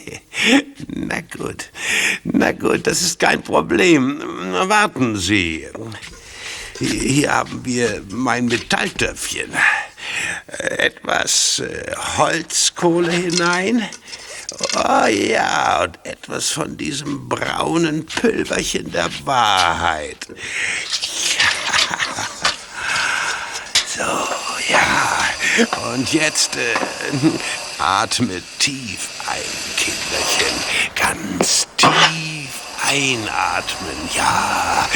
Na 0.88 1.22
gut. 1.22 1.72
Na 2.24 2.52
gut, 2.52 2.86
das 2.86 3.02
ist 3.02 3.20
kein 3.20 3.42
Problem. 3.42 4.22
Warten 4.70 5.18
Sie. 5.18 5.66
Hier 6.80 7.34
haben 7.34 7.66
wir 7.66 8.04
mein 8.10 8.46
Metalltöpfchen. 8.46 9.50
Etwas 10.60 11.60
äh, 11.60 11.94
Holzkohle 12.18 13.12
hinein. 13.12 13.88
Oh 14.76 15.06
ja, 15.08 15.84
und 15.84 16.00
etwas 16.04 16.50
von 16.50 16.78
diesem 16.78 17.28
braunen 17.28 18.06
Pülverchen 18.06 18.92
der 18.92 19.10
Wahrheit. 19.26 20.28
Ja. 20.30 22.26
So, 23.98 24.04
ja. 24.70 25.18
Und 25.92 26.14
jetzt 26.14 26.56
äh, 26.56 26.76
atme 27.80 28.44
tief 28.60 29.10
ein, 29.28 29.42
Kinderchen. 29.76 30.56
Ganz 30.94 31.68
tief 31.78 32.52
einatmen. 32.88 34.10
Ja, 34.16 34.88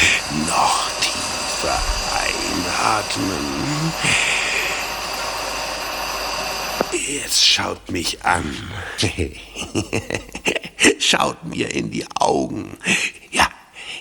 noch 0.48 0.90
tiefer 1.02 1.80
einatmen. 2.14 3.92
Jetzt 6.92 7.46
schaut 7.46 7.90
mich 7.92 8.24
an. 8.24 8.44
schaut 11.00 11.44
mir 11.46 11.70
in 11.72 11.92
die 11.92 12.06
Augen. 12.16 12.78
Ja, 13.32 13.50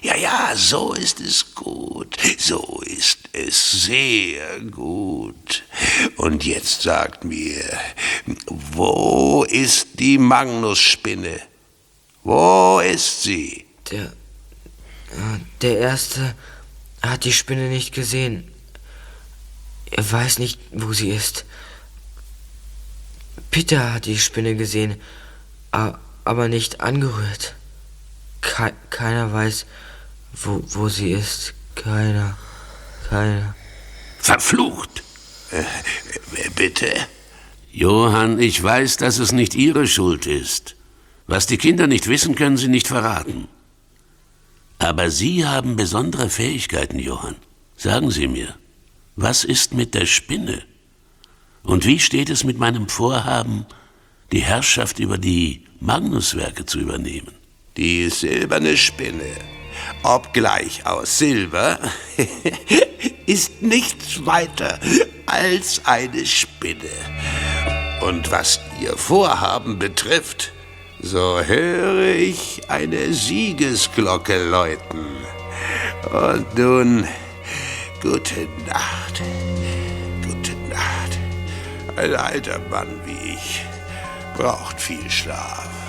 ja, 0.02 0.16
ja, 0.16 0.52
so 0.56 0.92
ist 0.94 1.20
es 1.20 1.54
gut. 1.54 2.16
So 2.38 2.80
ist 2.84 3.18
es 3.32 3.84
sehr 3.84 4.60
gut. 4.60 5.62
Und 6.16 6.44
jetzt 6.44 6.82
sagt 6.82 7.24
mir, 7.24 7.62
wo 8.46 9.44
ist 9.48 9.88
die 9.98 10.18
Magnusspinne? 10.18 11.40
Wo 12.22 12.80
ist 12.80 13.22
sie? 13.22 13.66
Der. 13.90 14.04
äh, 15.12 15.38
Der 15.62 15.78
Erste 15.78 16.34
hat 17.02 17.24
die 17.24 17.32
Spinne 17.32 17.68
nicht 17.68 17.94
gesehen. 17.94 18.50
Er 19.90 20.10
weiß 20.10 20.38
nicht, 20.38 20.60
wo 20.72 20.92
sie 20.92 21.10
ist. 21.10 21.44
Peter 23.50 23.92
hat 23.94 24.06
die 24.06 24.18
Spinne 24.18 24.54
gesehen, 24.56 24.96
aber 25.72 26.48
nicht 26.48 26.80
angerührt. 26.80 27.54
Kei- 28.40 28.74
keiner 28.90 29.32
weiß, 29.32 29.66
wo, 30.34 30.62
wo 30.68 30.88
sie 30.88 31.12
ist. 31.12 31.54
Keiner. 31.74 32.36
Keiner. 33.08 33.54
Verflucht! 34.18 35.02
Äh, 35.50 35.64
bitte? 36.54 36.92
Johann, 37.72 38.38
ich 38.38 38.62
weiß, 38.62 38.96
dass 38.98 39.18
es 39.18 39.32
nicht 39.32 39.54
Ihre 39.54 39.86
Schuld 39.86 40.26
ist. 40.26 40.76
Was 41.26 41.46
die 41.46 41.58
Kinder 41.58 41.86
nicht 41.86 42.06
wissen, 42.08 42.34
können 42.34 42.56
sie 42.56 42.68
nicht 42.68 42.86
verraten. 42.88 43.48
Aber 44.78 45.10
Sie 45.10 45.46
haben 45.46 45.76
besondere 45.76 46.30
Fähigkeiten, 46.30 46.98
Johann. 46.98 47.36
Sagen 47.76 48.10
Sie 48.10 48.26
mir, 48.26 48.54
was 49.16 49.44
ist 49.44 49.74
mit 49.74 49.94
der 49.94 50.06
Spinne? 50.06 50.62
Und 51.62 51.86
wie 51.86 51.98
steht 51.98 52.30
es 52.30 52.44
mit 52.44 52.58
meinem 52.58 52.88
Vorhaben, 52.88 53.66
die 54.32 54.40
Herrschaft 54.40 54.98
über 54.98 55.18
die 55.18 55.64
Magnuswerke 55.80 56.66
zu 56.66 56.78
übernehmen? 56.80 57.34
Die 57.76 58.08
silberne 58.08 58.76
Spinne, 58.76 59.32
obgleich 60.02 60.86
aus 60.86 61.18
Silber, 61.18 61.78
ist 63.26 63.62
nichts 63.62 64.24
weiter 64.26 64.80
als 65.26 65.82
eine 65.84 66.26
Spinne. 66.26 66.90
Und 68.00 68.30
was 68.30 68.60
ihr 68.80 68.96
Vorhaben 68.96 69.78
betrifft, 69.78 70.52
so 71.00 71.40
höre 71.40 72.14
ich 72.14 72.62
eine 72.68 73.12
Siegesglocke 73.12 74.42
läuten. 74.48 75.06
Und 76.12 76.58
nun, 76.58 77.06
gute 78.02 78.48
Nacht. 78.66 79.22
Ein 82.00 82.14
alter 82.14 82.58
Mann 82.70 82.88
wie 83.04 83.34
ich 83.34 83.62
braucht 84.34 84.80
viel 84.80 85.10
Schlaf. 85.10 85.79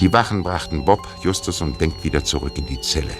Die 0.00 0.12
Wachen 0.12 0.44
brachten 0.44 0.84
Bob, 0.84 1.08
Justus 1.24 1.60
und 1.60 1.78
Bengt 1.78 2.04
wieder 2.04 2.22
zurück 2.22 2.56
in 2.56 2.66
die 2.66 2.80
Zelle. 2.80 3.16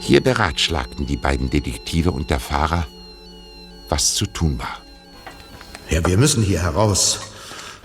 Hier 0.00 0.20
beratschlagten 0.20 1.04
die 1.04 1.16
beiden 1.16 1.50
Detektive 1.50 2.12
und 2.12 2.30
der 2.30 2.38
Fahrer, 2.38 2.86
was 3.88 4.14
zu 4.14 4.26
tun 4.26 4.60
war. 4.60 4.80
Ja, 5.90 6.06
wir 6.06 6.16
müssen 6.16 6.44
hier 6.44 6.62
heraus. 6.62 7.18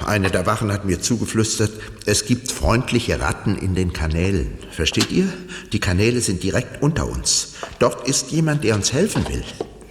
Eine 0.05 0.29
der 0.29 0.45
Wachen 0.45 0.71
hat 0.71 0.85
mir 0.85 1.01
zugeflüstert, 1.01 1.71
es 2.05 2.25
gibt 2.25 2.51
freundliche 2.51 3.19
Ratten 3.19 3.57
in 3.57 3.73
den 3.73 3.91
Kanälen. 3.91 4.55
Versteht 4.69 5.11
ihr? 5.11 5.27
Die 5.71 5.79
Kanäle 5.79 6.21
sind 6.21 6.43
direkt 6.43 6.83
unter 6.83 7.07
uns. 7.07 7.55
Dort 7.79 8.07
ist 8.07 8.31
jemand, 8.31 8.63
der 8.63 8.75
uns 8.75 8.93
helfen 8.93 9.27
will. 9.29 9.43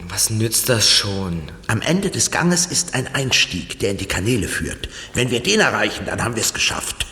Was 0.08 0.30
nützt 0.30 0.68
das 0.68 0.88
schon? 0.88 1.42
Am 1.66 1.80
Ende 1.80 2.10
des 2.10 2.30
Ganges 2.30 2.66
ist 2.66 2.94
ein 2.94 3.12
Einstieg, 3.12 3.80
der 3.80 3.90
in 3.90 3.96
die 3.96 4.06
Kanäle 4.06 4.46
führt. 4.46 4.88
Wenn 5.14 5.30
wir 5.30 5.42
den 5.42 5.58
erreichen, 5.58 6.06
dann 6.06 6.22
haben 6.22 6.36
wir 6.36 6.42
es 6.42 6.54
geschafft. 6.54 7.06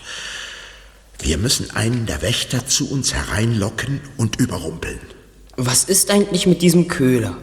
Wir 1.23 1.37
müssen 1.37 1.71
einen 1.73 2.07
der 2.07 2.23
Wächter 2.23 2.67
zu 2.67 2.91
uns 2.91 3.13
hereinlocken 3.13 4.01
und 4.17 4.37
überrumpeln. 4.37 5.01
Was 5.57 5.85
ist 5.85 6.11
eigentlich 6.11 6.47
mit 6.47 6.63
diesem 6.63 6.89
Köhler? 6.89 7.37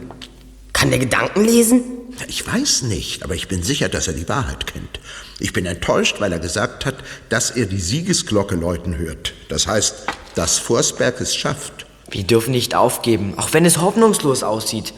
Kann 0.73 0.89
der 0.89 0.99
Gedanken 0.99 1.43
lesen? 1.45 1.83
Ich 2.27 2.45
weiß 2.47 2.83
nicht, 2.83 3.23
aber 3.23 3.35
ich 3.35 3.47
bin 3.47 3.61
sicher, 3.61 3.89
dass 3.89 4.07
er 4.07 4.13
die 4.13 4.27
Wahrheit 4.27 4.65
kennt. 4.65 4.99
Ich 5.39 5.53
bin 5.53 5.67
enttäuscht, 5.67 6.15
weil 6.19 6.31
er 6.31 6.39
gesagt 6.39 6.87
hat, 6.87 6.95
dass 7.29 7.51
er 7.51 7.67
die 7.67 7.79
Siegesglocke 7.79 8.55
läuten 8.55 8.97
hört. 8.97 9.35
Das 9.49 9.67
heißt, 9.67 10.07
dass 10.33 10.57
Forsberg 10.57 11.21
es 11.21 11.35
schafft. 11.35 11.85
Wir 12.09 12.23
dürfen 12.23 12.51
nicht 12.51 12.73
aufgeben, 12.73 13.35
auch 13.37 13.53
wenn 13.53 13.65
es 13.65 13.79
hoffnungslos 13.79 14.41
aussieht. 14.41 14.93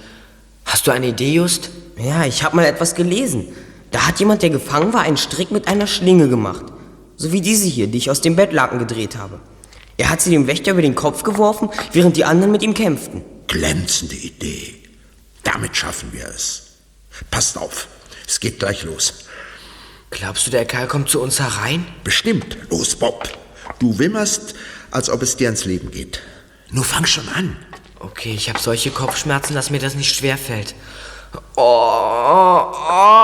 Hast 0.64 0.88
du 0.88 0.92
eine 0.92 1.08
Idee, 1.08 1.34
Just? 1.34 1.70
Ja, 1.98 2.26
ich 2.26 2.44
habe 2.44 2.56
mal 2.56 2.66
etwas 2.66 2.96
gelesen. 2.96 3.48
Da 3.92 4.08
hat 4.08 4.20
jemand, 4.22 4.42
der 4.42 4.52
gefangen 4.52 4.94
war, 4.94 5.02
einen 5.02 5.18
Strick 5.18 5.52
mit 5.52 5.68
einer 5.68 5.88
Schlinge 5.88 6.30
gemacht. 6.30 6.64
So 7.20 7.34
wie 7.34 7.42
diese 7.42 7.68
hier, 7.68 7.88
die 7.88 7.98
ich 7.98 8.10
aus 8.10 8.22
dem 8.22 8.38
Bettlaken 8.38 8.80
gedreht 8.80 9.18
habe. 9.18 9.42
Er 9.98 10.10
hat 10.10 10.22
sie 10.22 10.32
dem 10.32 10.48
Wächter 10.48 10.72
über 10.72 10.82
den 10.82 10.96
Kopf 10.96 11.24
geworfen, 11.24 11.70
während 11.92 12.16
die 12.16 12.24
anderen 12.24 12.54
mit 12.54 12.64
ihm 12.64 12.74
kämpften. 12.74 13.26
Glänzende 13.48 14.16
Idee. 14.16 14.76
Damit 15.44 15.76
schaffen 15.76 16.14
wir 16.14 16.26
es. 16.28 16.78
Passt 17.30 17.58
auf, 17.58 17.90
es 18.26 18.40
geht 18.40 18.60
gleich 18.60 18.84
los. 18.84 19.26
Glaubst 20.12 20.48
du, 20.48 20.52
der 20.52 20.64
Kerl 20.64 20.88
kommt 20.88 21.10
zu 21.10 21.22
uns 21.22 21.42
herein? 21.42 21.86
Bestimmt. 22.06 22.58
Los, 22.70 22.96
Bob. 22.96 23.28
Du 23.80 24.00
wimmerst, 24.00 24.56
als 24.90 25.10
ob 25.10 25.22
es 25.22 25.36
dir 25.36 25.50
ans 25.50 25.66
Leben 25.66 25.92
geht. 25.92 26.22
Nur 26.72 26.86
fang 26.86 27.06
schon 27.06 27.28
an. 27.28 27.58
Okay, 28.00 28.32
ich 28.34 28.48
habe 28.48 28.60
solche 28.60 28.92
Kopfschmerzen, 28.92 29.56
dass 29.56 29.72
mir 29.72 29.80
das 29.80 29.96
nicht 29.96 30.16
schwerfällt. 30.16 30.74
Oh, 31.58 31.62
oh, 31.62 32.72
oh, 32.72 33.19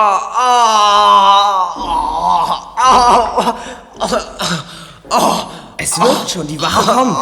Es 5.96 6.02
wirkt 6.02 6.30
schon, 6.30 6.46
die 6.46 6.62
Wache 6.62 6.92
kommt. 6.92 7.18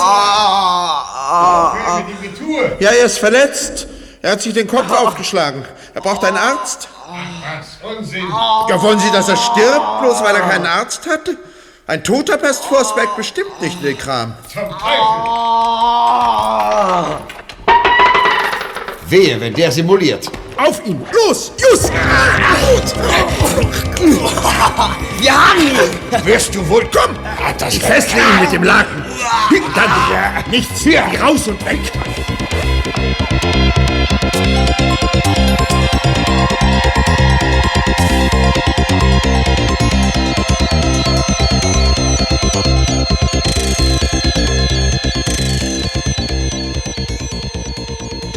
Ja, 2.80 2.90
er 2.90 3.06
ist 3.06 3.20
verletzt. 3.20 3.86
Er 4.24 4.32
hat 4.32 4.42
sich 4.42 4.54
den 4.54 4.68
Kopf 4.68 4.92
aufgeschlagen. 4.92 5.64
Er 5.94 6.02
braucht 6.02 6.24
einen 6.24 6.38
Arzt. 6.38 6.88
Was? 7.08 7.78
Unsinn. 7.98 8.28
Ja, 8.70 8.82
wollen 8.82 9.00
Sie, 9.00 9.12
dass 9.12 9.30
er 9.30 9.38
stirbt, 9.38 10.02
bloß 10.02 10.24
weil 10.24 10.36
er 10.36 10.42
keinen 10.42 10.66
Arzt 10.66 11.06
hatte? 11.08 11.38
Ein 11.86 12.04
Toter 12.04 12.38
passt 12.38 12.66
Forsberg 12.66 13.16
bestimmt 13.16 13.62
nicht 13.62 13.78
in 13.78 13.84
den 13.84 13.98
Kram. 13.98 14.34
Zum 14.52 14.64
Teufel. 14.64 14.84
Wehe, 19.08 19.40
wenn 19.40 19.54
der 19.54 19.72
simuliert. 19.72 20.32
Auf 20.58 20.86
ihn! 20.86 21.06
Los! 21.12 21.52
Just! 21.58 21.92
Wir 25.20 25.34
haben 25.34 25.62
ihn! 25.62 26.26
Wirst 26.26 26.54
du 26.54 26.68
wohl 26.70 26.86
kommen? 26.86 27.18
Ich 27.70 27.80
festle 27.80 28.20
ihn 28.20 28.40
mit 28.42 28.52
dem 28.52 28.64
Laken. 28.64 29.04
Dann 29.76 30.52
nichts 30.52 30.82
hier, 30.82 31.04
raus 31.22 31.48
und 31.48 31.64
weg! 31.66 31.80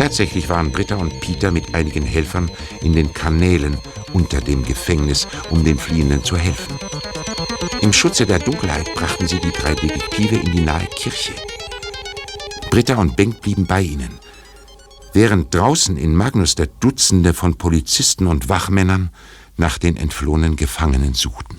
Tatsächlich 0.07 0.49
waren 0.49 0.71
Britta 0.71 0.95
und 0.95 1.19
Peter 1.19 1.51
mit 1.51 1.75
einigen 1.75 2.05
Helfern 2.05 2.49
in 2.81 2.93
den 2.93 3.13
Kanälen 3.13 3.77
unter 4.13 4.41
dem 4.41 4.65
Gefängnis, 4.65 5.27
um 5.51 5.65
den 5.65 5.77
Fliehenden 5.77 6.23
zu 6.23 6.37
helfen. 6.37 6.79
Im 7.81 7.93
Schutze 7.93 8.25
der 8.25 8.39
Dunkelheit 8.39 8.95
brachten 8.95 9.27
sie 9.27 9.41
die 9.41 9.51
drei 9.51 9.75
Detektive 9.75 10.37
in 10.37 10.53
die 10.53 10.61
nahe 10.61 10.87
Kirche. 10.95 11.33
Britta 12.71 12.95
und 12.95 13.17
Bengt 13.17 13.41
blieben 13.41 13.67
bei 13.67 13.83
ihnen, 13.83 14.21
während 15.13 15.53
draußen 15.53 15.97
in 15.97 16.15
Magnus 16.15 16.55
der 16.55 16.69
Dutzende 16.69 17.35
von 17.35 17.57
Polizisten 17.57 18.29
und 18.29 18.49
Wachmännern 18.49 19.11
nach 19.57 19.77
den 19.77 19.97
entflohenen 19.97 20.55
Gefangenen 20.55 21.15
suchten. 21.15 21.59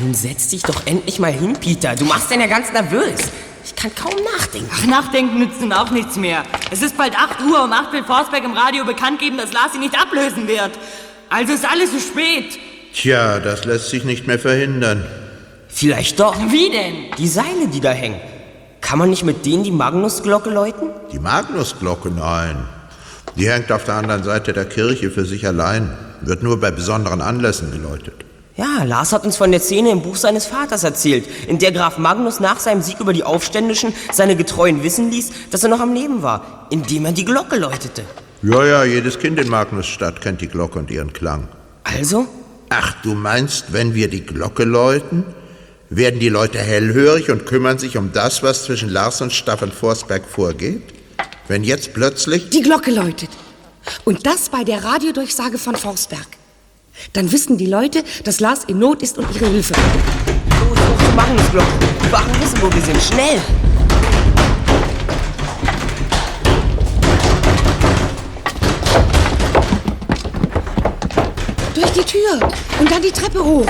Nun 0.00 0.14
setz 0.14 0.48
dich 0.48 0.62
doch 0.62 0.84
endlich 0.84 1.20
mal 1.20 1.32
hin, 1.32 1.52
Peter. 1.60 1.94
Du 1.94 2.06
machst 2.06 2.28
den 2.28 2.40
ja 2.40 2.48
ganz 2.48 2.72
nervös. 2.72 3.20
Ich 3.68 3.76
kann 3.76 3.94
kaum 3.94 4.14
nachdenken. 4.34 4.70
Ach, 4.72 4.86
nachdenken 4.86 5.38
nützt 5.38 5.60
nun 5.60 5.74
auch 5.74 5.90
nichts 5.90 6.16
mehr. 6.16 6.42
Es 6.70 6.80
ist 6.80 6.96
bald 6.96 7.14
8 7.14 7.42
Uhr. 7.42 7.64
Um 7.64 7.72
8 7.72 7.92
will 7.92 8.02
Forsberg 8.02 8.42
im 8.42 8.54
Radio 8.54 8.86
bekannt 8.86 9.18
geben, 9.18 9.36
dass 9.36 9.52
Lars 9.52 9.74
ihn 9.74 9.80
nicht 9.80 9.94
ablösen 10.00 10.48
wird. 10.48 10.70
Also 11.28 11.52
ist 11.52 11.70
alles 11.70 11.90
zu 11.90 12.00
spät. 12.00 12.58
Tja, 12.94 13.40
das 13.40 13.66
lässt 13.66 13.90
sich 13.90 14.04
nicht 14.04 14.26
mehr 14.26 14.38
verhindern. 14.38 15.04
Vielleicht 15.68 16.18
doch. 16.18 16.34
Wie 16.48 16.70
denn? 16.70 17.14
Die 17.18 17.28
Seile, 17.28 17.68
die 17.70 17.80
da 17.80 17.90
hängen. 17.90 18.20
Kann 18.80 18.98
man 18.98 19.10
nicht 19.10 19.24
mit 19.24 19.44
denen 19.44 19.64
die 19.64 19.70
Magnusglocke 19.70 20.48
läuten? 20.48 20.88
Die 21.12 21.18
Magnusglocke? 21.18 22.10
Nein. 22.10 22.64
Die 23.36 23.50
hängt 23.50 23.70
auf 23.70 23.84
der 23.84 23.96
anderen 23.96 24.22
Seite 24.22 24.54
der 24.54 24.64
Kirche 24.64 25.10
für 25.10 25.26
sich 25.26 25.46
allein. 25.46 25.94
Wird 26.22 26.42
nur 26.42 26.58
bei 26.58 26.70
besonderen 26.70 27.20
Anlässen 27.20 27.70
geläutet. 27.70 28.24
Ja, 28.58 28.82
Lars 28.82 29.12
hat 29.12 29.24
uns 29.24 29.36
von 29.36 29.52
der 29.52 29.60
Szene 29.60 29.92
im 29.92 30.02
Buch 30.02 30.16
seines 30.16 30.46
Vaters 30.46 30.82
erzählt, 30.82 31.28
in 31.46 31.60
der 31.60 31.70
Graf 31.70 31.96
Magnus 31.96 32.40
nach 32.40 32.58
seinem 32.58 32.82
Sieg 32.82 32.98
über 32.98 33.12
die 33.12 33.22
Aufständischen 33.22 33.94
seine 34.10 34.34
Getreuen 34.34 34.82
wissen 34.82 35.12
ließ, 35.12 35.30
dass 35.52 35.62
er 35.62 35.70
noch 35.70 35.78
am 35.78 35.94
Leben 35.94 36.24
war, 36.24 36.66
indem 36.70 37.04
er 37.04 37.12
die 37.12 37.24
Glocke 37.24 37.54
läutete. 37.54 38.02
Ja, 38.42 38.64
ja, 38.64 38.82
jedes 38.82 39.20
Kind 39.20 39.38
in 39.38 39.48
Magnusstadt 39.48 40.20
kennt 40.20 40.40
die 40.40 40.48
Glocke 40.48 40.80
und 40.80 40.90
ihren 40.90 41.12
Klang. 41.12 41.46
Also? 41.84 42.26
Ach, 42.68 43.00
du 43.04 43.14
meinst, 43.14 43.72
wenn 43.72 43.94
wir 43.94 44.08
die 44.08 44.26
Glocke 44.26 44.64
läuten, 44.64 45.24
werden 45.88 46.18
die 46.18 46.28
Leute 46.28 46.58
hellhörig 46.58 47.30
und 47.30 47.46
kümmern 47.46 47.78
sich 47.78 47.96
um 47.96 48.12
das, 48.12 48.42
was 48.42 48.64
zwischen 48.64 48.88
Lars 48.88 49.20
und 49.20 49.32
Staffan 49.32 49.70
Forsberg 49.70 50.24
vorgeht? 50.24 50.82
Wenn 51.46 51.62
jetzt 51.62 51.94
plötzlich... 51.94 52.50
Die 52.50 52.62
Glocke 52.62 52.90
läutet. 52.90 53.30
Und 54.04 54.26
das 54.26 54.48
bei 54.48 54.64
der 54.64 54.82
Radiodurchsage 54.82 55.58
von 55.58 55.76
Forsberg. 55.76 56.26
Dann 57.12 57.30
wissen 57.32 57.58
die 57.58 57.66
Leute, 57.66 58.04
dass 58.24 58.40
Lars 58.40 58.64
in 58.64 58.78
Not 58.78 59.02
ist 59.02 59.18
und 59.18 59.26
ihre 59.34 59.46
Hilfe 59.46 59.74
braucht. 59.74 60.68
Los, 60.68 60.78
hoch 60.78 61.04
zur 61.04 61.14
Magnusglocke. 61.14 61.66
Die 62.04 62.12
Wachen 62.12 62.40
wissen, 62.40 62.62
wo 62.62 62.72
wir 62.72 62.82
sind. 62.82 63.02
Schnell! 63.02 63.40
Durch 71.74 71.90
die 71.92 72.04
Tür 72.04 72.48
und 72.80 72.90
dann 72.90 73.02
die 73.02 73.12
Treppe 73.12 73.44
hoch. 73.44 73.66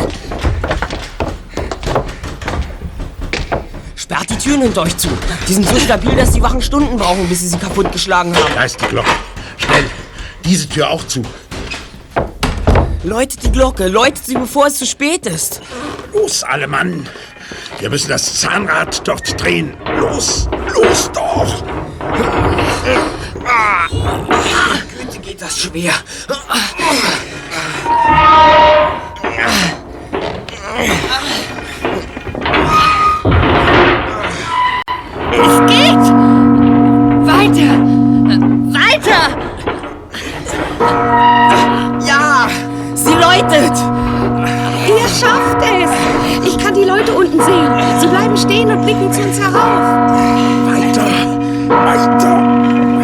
Sperrt 3.94 4.30
die 4.30 4.38
Türen 4.38 4.62
hinter 4.62 4.82
euch 4.82 4.96
zu. 4.96 5.08
Die 5.46 5.52
sind 5.52 5.68
so 5.68 5.78
stabil, 5.78 6.16
dass 6.16 6.32
die 6.32 6.40
Wachen 6.40 6.62
Stunden 6.62 6.96
brauchen, 6.96 7.28
bis 7.28 7.40
sie 7.40 7.48
sie 7.48 7.58
kaputtgeschlagen 7.58 8.34
haben. 8.34 8.54
Da 8.54 8.64
ist 8.64 8.80
die 8.80 8.86
Glocke. 8.86 9.10
Schnell, 9.58 9.84
diese 10.44 10.68
Tür 10.68 10.88
auch 10.90 11.06
zu. 11.06 11.22
Läutet 13.04 13.44
die 13.44 13.52
Glocke, 13.52 13.86
läutet 13.88 14.26
sie, 14.26 14.34
bevor 14.34 14.66
es 14.66 14.78
zu 14.78 14.86
spät 14.86 15.26
ist. 15.26 15.60
Los, 16.12 16.42
alle 16.42 16.66
Mann. 16.66 17.08
Wir 17.78 17.90
müssen 17.90 18.08
das 18.08 18.40
Zahnrad 18.40 19.06
dort 19.06 19.40
drehen. 19.40 19.76
Los, 19.98 20.48
los 20.74 21.10
doch. 21.12 21.62
Güte, 24.90 25.18
geht 25.20 25.40
das 25.40 25.58
schwer. 25.58 25.92
Es 35.30 35.66
geht! 35.68 35.77
Sie 43.38 43.44
läutet! 43.44 43.78
Ihr 44.88 45.08
schafft 45.08 45.62
es! 45.62 46.46
Ich 46.46 46.58
kann 46.58 46.74
die 46.74 46.84
Leute 46.84 47.12
unten 47.12 47.40
sehen. 47.40 48.00
Sie 48.00 48.06
bleiben 48.06 48.36
stehen 48.36 48.70
und 48.70 48.82
blicken 48.82 49.12
zu 49.12 49.22
uns 49.22 49.38
herauf. 49.38 49.62
Weiter, 50.66 51.06
weiter. 51.68 52.97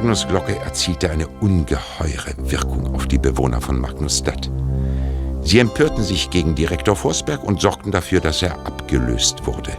Magnus 0.00 0.26
Glocke 0.26 0.56
erzielte 0.56 1.10
eine 1.10 1.28
ungeheure 1.28 2.32
Wirkung 2.38 2.94
auf 2.94 3.06
die 3.06 3.18
Bewohner 3.18 3.60
von 3.60 3.78
Magnusstadt. 3.78 4.50
Sie 5.42 5.58
empörten 5.58 6.02
sich 6.02 6.30
gegen 6.30 6.54
Direktor 6.54 6.96
Forsberg 6.96 7.44
und 7.44 7.60
sorgten 7.60 7.92
dafür, 7.92 8.20
dass 8.20 8.40
er 8.40 8.54
abgelöst 8.66 9.46
wurde. 9.46 9.72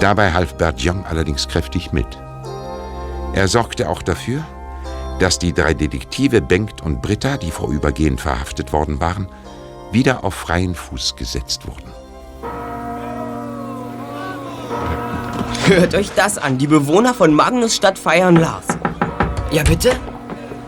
Dabei 0.00 0.34
half 0.34 0.58
Bert 0.58 0.82
Young 0.84 1.06
allerdings 1.06 1.48
kräftig 1.48 1.92
mit. 1.92 2.06
Er 3.32 3.48
sorgte 3.48 3.88
auch 3.88 4.02
dafür, 4.02 4.44
dass 5.18 5.38
die 5.38 5.54
drei 5.54 5.72
Detektive 5.72 6.42
Bengt 6.42 6.82
und 6.82 7.00
Britta, 7.00 7.38
die 7.38 7.50
vorübergehend 7.50 8.20
verhaftet 8.20 8.74
worden 8.74 9.00
waren, 9.00 9.28
wieder 9.92 10.24
auf 10.24 10.34
freien 10.34 10.74
Fuß 10.74 11.16
gesetzt 11.16 11.66
wurden. 11.66 11.90
Hört 15.64 15.94
euch 15.94 16.10
das 16.14 16.36
an. 16.36 16.58
Die 16.58 16.66
Bewohner 16.66 17.14
von 17.14 17.32
Magnusstadt 17.32 17.98
feiern 17.98 18.36
Lars. 18.36 18.75
Ja, 19.56 19.62
bitte? 19.62 19.92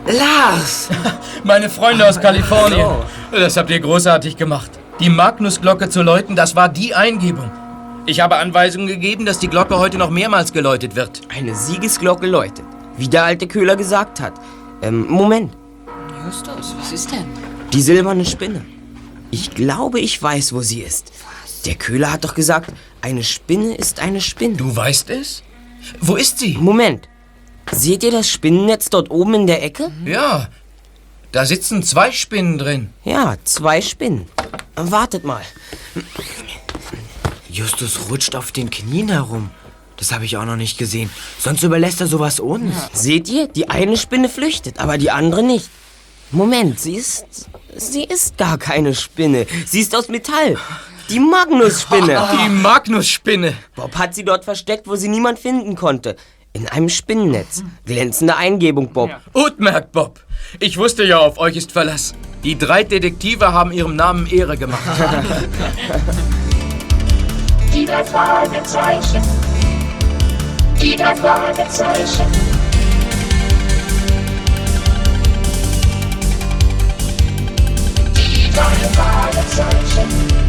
Lars! 0.07 0.89
Meine 1.43 1.69
Freunde 1.69 2.09
aus 2.09 2.19
Kalifornien. 2.19 2.87
Das 3.31 3.55
habt 3.55 3.69
ihr 3.69 3.79
großartig 3.79 4.35
gemacht. 4.35 4.71
Die 4.99 5.11
Magnusglocke 5.11 5.89
zu 5.89 6.01
läuten, 6.01 6.35
das 6.35 6.55
war 6.55 6.69
die 6.69 6.95
Eingebung. 6.95 7.51
Ich 8.07 8.19
habe 8.19 8.37
Anweisungen 8.37 8.87
gegeben, 8.87 9.27
dass 9.27 9.37
die 9.37 9.47
Glocke 9.47 9.77
heute 9.77 9.99
noch 9.99 10.09
mehrmals 10.09 10.53
geläutet 10.53 10.95
wird. 10.95 11.21
Eine 11.29 11.53
Siegesglocke 11.53 12.25
läutet. 12.25 12.65
Wie 12.97 13.07
der 13.07 13.25
alte 13.25 13.45
Köhler 13.45 13.75
gesagt 13.75 14.19
hat. 14.19 14.33
Ähm, 14.81 15.05
Moment. 15.07 15.53
Justus, 16.25 16.75
was 16.79 16.91
ist 16.91 17.11
denn? 17.11 17.25
Die 17.71 17.83
silberne 17.83 18.25
Spinne. 18.25 18.65
Ich 19.29 19.51
glaube, 19.51 19.99
ich 19.99 20.19
weiß, 20.19 20.51
wo 20.51 20.61
sie 20.61 20.81
ist. 20.81 21.11
Der 21.67 21.75
Köhler 21.75 22.11
hat 22.11 22.23
doch 22.23 22.33
gesagt, 22.33 22.73
eine 23.03 23.23
Spinne 23.23 23.75
ist 23.75 23.99
eine 23.99 24.19
Spinne. 24.19 24.55
Du 24.55 24.75
weißt 24.75 25.11
es? 25.11 25.43
Wo 26.01 26.15
ist 26.15 26.39
sie? 26.39 26.57
Moment. 26.59 27.07
Seht 27.71 28.03
ihr 28.03 28.11
das 28.11 28.29
Spinnennetz 28.29 28.89
dort 28.89 29.11
oben 29.11 29.33
in 29.35 29.47
der 29.47 29.63
Ecke? 29.63 29.91
Ja, 30.05 30.49
da 31.31 31.45
sitzen 31.45 31.83
zwei 31.83 32.11
Spinnen 32.11 32.57
drin. 32.57 32.89
Ja, 33.03 33.35
zwei 33.43 33.81
Spinnen. 33.81 34.25
Wartet 34.75 35.23
mal. 35.23 35.41
Justus 37.49 38.09
rutscht 38.09 38.35
auf 38.35 38.51
den 38.51 38.69
Knien 38.69 39.09
herum. 39.09 39.51
Das 39.97 40.11
habe 40.11 40.25
ich 40.25 40.37
auch 40.37 40.45
noch 40.45 40.55
nicht 40.55 40.77
gesehen. 40.77 41.09
Sonst 41.37 41.61
überlässt 41.61 41.99
er 41.99 42.07
sowas 42.07 42.39
uns. 42.39 42.73
Seht 42.93 43.27
ihr? 43.27 43.47
Die 43.47 43.69
eine 43.69 43.97
Spinne 43.97 44.29
flüchtet, 44.29 44.79
aber 44.79 44.97
die 44.97 45.11
andere 45.11 45.43
nicht. 45.43 45.69
Moment, 46.31 46.79
sie 46.79 46.95
ist. 46.95 47.25
Sie 47.75 48.03
ist 48.03 48.37
gar 48.37 48.57
keine 48.57 48.95
Spinne. 48.95 49.45
Sie 49.65 49.81
ist 49.81 49.95
aus 49.95 50.07
Metall. 50.07 50.57
Die 51.09 51.19
Magnus-Spinne. 51.19 52.29
Die 52.45 52.49
Magnus-Spinne. 52.49 53.55
Bob 53.75 53.95
hat 53.97 54.13
sie 54.13 54.23
dort 54.23 54.45
versteckt, 54.45 54.87
wo 54.87 54.95
sie 54.95 55.07
niemand 55.07 55.39
finden 55.39 55.75
konnte. 55.75 56.15
In 56.53 56.67
einem 56.67 56.89
Spinnennetz. 56.89 57.63
Glänzende 57.85 58.35
Eingebung, 58.35 58.91
Bob. 58.91 59.11
Utmerkt, 59.33 59.91
Bob. 59.91 60.19
Ich 60.59 60.77
wusste 60.77 61.03
ja, 61.03 61.19
auf 61.19 61.37
euch 61.37 61.55
ist 61.55 61.71
Verlass. 61.71 62.15
Die 62.43 62.57
drei 62.57 62.83
Detektive 62.83 63.53
haben 63.53 63.71
ihrem 63.71 63.95
Namen 63.95 64.25
Ehre 64.27 64.57
gemacht. 64.57 64.81
Die 67.73 67.85
drei 67.85 68.03
Fragezeichen. 68.03 69.21
Die 70.81 70.95
drei 70.95 71.15
Fragezeichen. 71.15 72.25
Die 78.15 78.49
drei 78.51 78.89
Fragezeichen. 78.95 80.48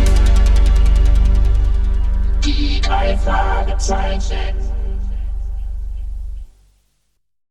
Die 2.43 2.81
drei 2.81 3.15
Fragezeichen. 3.17 4.55
Justus 4.55 4.70
Jonas, 4.70 4.70